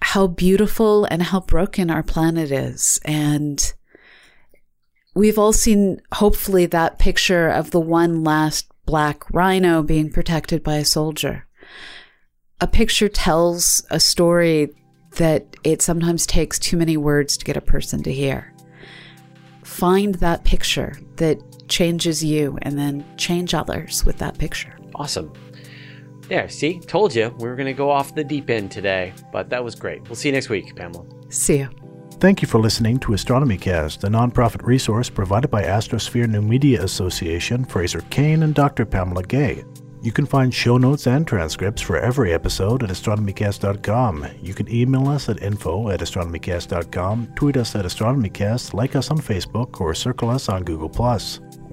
how 0.00 0.26
beautiful 0.26 1.06
and 1.06 1.22
how 1.22 1.40
broken 1.40 1.90
our 1.90 2.02
planet 2.02 2.50
is. 2.50 3.00
And 3.06 3.72
we've 5.14 5.38
all 5.38 5.52
seen, 5.52 6.00
hopefully, 6.12 6.66
that 6.66 6.98
picture 6.98 7.48
of 7.48 7.70
the 7.70 7.80
one 7.80 8.24
last 8.24 8.66
black 8.86 9.24
rhino 9.32 9.82
being 9.82 10.10
protected 10.10 10.62
by 10.62 10.76
a 10.76 10.84
soldier. 10.84 11.46
A 12.60 12.66
picture 12.66 13.08
tells 13.08 13.84
a 13.90 13.98
story 13.98 14.70
that 15.16 15.56
it 15.64 15.80
sometimes 15.80 16.26
takes 16.26 16.58
too 16.58 16.76
many 16.76 16.96
words 16.96 17.36
to 17.36 17.44
get 17.44 17.56
a 17.56 17.60
person 17.60 18.02
to 18.02 18.12
hear. 18.12 18.52
Find 19.62 20.16
that 20.16 20.44
picture 20.44 20.98
that 21.16 21.68
changes 21.68 22.22
you 22.22 22.58
and 22.62 22.78
then 22.78 23.04
change 23.16 23.54
others 23.54 24.04
with 24.04 24.18
that 24.18 24.38
picture. 24.38 24.76
Awesome. 24.94 25.32
There, 26.28 26.48
see, 26.48 26.80
told 26.80 27.14
you 27.14 27.34
we 27.38 27.48
were 27.48 27.56
going 27.56 27.66
to 27.66 27.74
go 27.74 27.90
off 27.90 28.14
the 28.14 28.24
deep 28.24 28.50
end 28.50 28.70
today, 28.70 29.12
but 29.32 29.50
that 29.50 29.62
was 29.62 29.74
great. 29.74 30.02
We'll 30.04 30.14
see 30.16 30.28
you 30.28 30.32
next 30.32 30.48
week, 30.48 30.74
Pamela. 30.74 31.04
See 31.28 31.58
you. 31.58 31.83
Thank 32.24 32.40
you 32.40 32.48
for 32.48 32.58
listening 32.58 32.98
to 33.00 33.12
Astronomy 33.12 33.58
Cast, 33.58 34.02
a 34.04 34.08
nonprofit 34.08 34.64
resource 34.64 35.10
provided 35.10 35.50
by 35.50 35.62
Astrosphere 35.62 36.26
New 36.26 36.40
Media 36.40 36.82
Association, 36.82 37.66
Fraser 37.66 38.00
Cain, 38.08 38.44
and 38.44 38.54
Dr. 38.54 38.86
Pamela 38.86 39.22
Gay. 39.24 39.62
You 40.00 40.10
can 40.10 40.24
find 40.24 40.52
show 40.52 40.78
notes 40.78 41.06
and 41.06 41.26
transcripts 41.26 41.82
for 41.82 41.98
every 41.98 42.32
episode 42.32 42.82
at 42.82 42.88
astronomycast.com. 42.88 44.26
You 44.40 44.54
can 44.54 44.74
email 44.74 45.06
us 45.08 45.28
at 45.28 45.42
info 45.42 45.90
at 45.90 46.00
astronomycast.com, 46.00 47.32
tweet 47.36 47.58
us 47.58 47.76
at 47.76 47.84
astronomycast, 47.84 48.72
like 48.72 48.96
us 48.96 49.10
on 49.10 49.18
Facebook, 49.18 49.78
or 49.82 49.92
circle 49.92 50.30
us 50.30 50.48
on 50.48 50.64
Google+. 50.64 50.88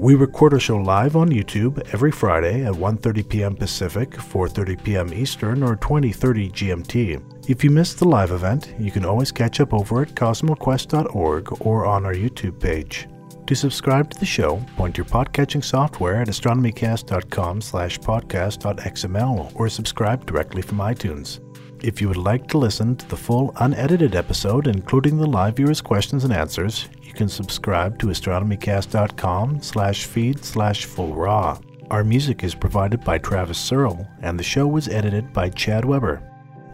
We 0.02 0.16
record 0.16 0.56
our 0.56 0.60
show 0.60 0.78
live 0.78 1.16
on 1.16 1.30
YouTube 1.30 1.80
every 1.94 2.12
Friday 2.12 2.66
at 2.66 2.74
1:30 2.74 3.30
p.m. 3.30 3.56
Pacific, 3.56 4.10
4:30 4.10 4.84
p.m. 4.84 5.14
Eastern, 5.14 5.62
or 5.62 5.76
20:30 5.76 6.52
GMT. 6.52 7.22
If 7.48 7.64
you 7.64 7.70
missed 7.70 8.00
the 8.00 8.08
live 8.08 8.32
event, 8.32 8.74
you 8.80 8.90
can 8.90 9.06
always 9.06 9.32
catch 9.32 9.60
up 9.60 9.76
over 9.76 10.02
at 10.02 10.16
cosmoquest.org 10.16 11.62
or 11.62 11.86
on 11.86 12.04
our 12.08 12.16
YouTube 12.16 12.60
page. 12.60 13.08
To 13.46 13.56
subscribe 13.56 14.10
to 14.10 14.20
the 14.20 14.26
show, 14.26 14.66
point 14.76 14.98
your 14.98 15.06
podcatching 15.06 15.64
software 15.64 16.16
at 16.16 16.30
astronomycast.com 16.30 17.62
slash 17.62 18.00
podcast.xml 18.00 19.52
or 19.54 19.70
subscribe 19.70 20.26
directly 20.26 20.64
from 20.64 20.80
iTunes. 20.80 21.42
If 21.84 22.02
you 22.02 22.08
would 22.08 22.18
like 22.18 22.48
to 22.48 22.58
listen 22.58 22.96
to 22.96 23.08
the 23.08 23.18
full 23.18 23.54
unedited 23.60 24.16
episode, 24.16 24.66
including 24.66 25.18
the 25.18 25.28
live 25.28 25.58
viewers' 25.58 25.80
questions 25.82 26.24
and 26.24 26.34
answers, 26.34 26.90
you 27.12 27.18
can 27.18 27.30
subscribe 27.30 28.00
to 28.00 28.08
astronomycast.com 28.08 29.62
slash 29.62 30.06
feed 30.06 30.44
slash 30.44 30.86
full 30.86 31.14
raw. 31.14 31.60
Our 31.90 32.04
music 32.04 32.44
is 32.44 32.56
provided 32.56 33.04
by 33.04 33.18
Travis 33.18 33.58
Searle, 33.58 34.08
and 34.22 34.40
the 34.40 34.44
show 34.44 34.66
was 34.66 34.88
edited 34.88 35.34
by 35.34 35.50
Chad 35.50 35.84
Weber. 35.84 36.24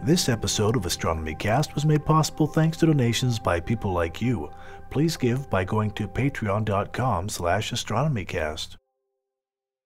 This 0.04 0.28
episode 0.28 0.76
of 0.76 0.86
Astronomy 0.86 1.34
Cast 1.34 1.74
was 1.74 1.84
made 1.84 2.04
possible 2.04 2.46
thanks 2.46 2.76
to 2.78 2.86
donations 2.86 3.40
by 3.40 3.58
people 3.58 3.92
like 3.92 4.22
you. 4.22 4.48
Please 4.90 5.16
give 5.16 5.50
by 5.50 5.64
going 5.64 5.90
to 5.92 6.06
patreon.com 6.06 7.28
slash 7.28 7.72
astronomycast. 7.72 8.76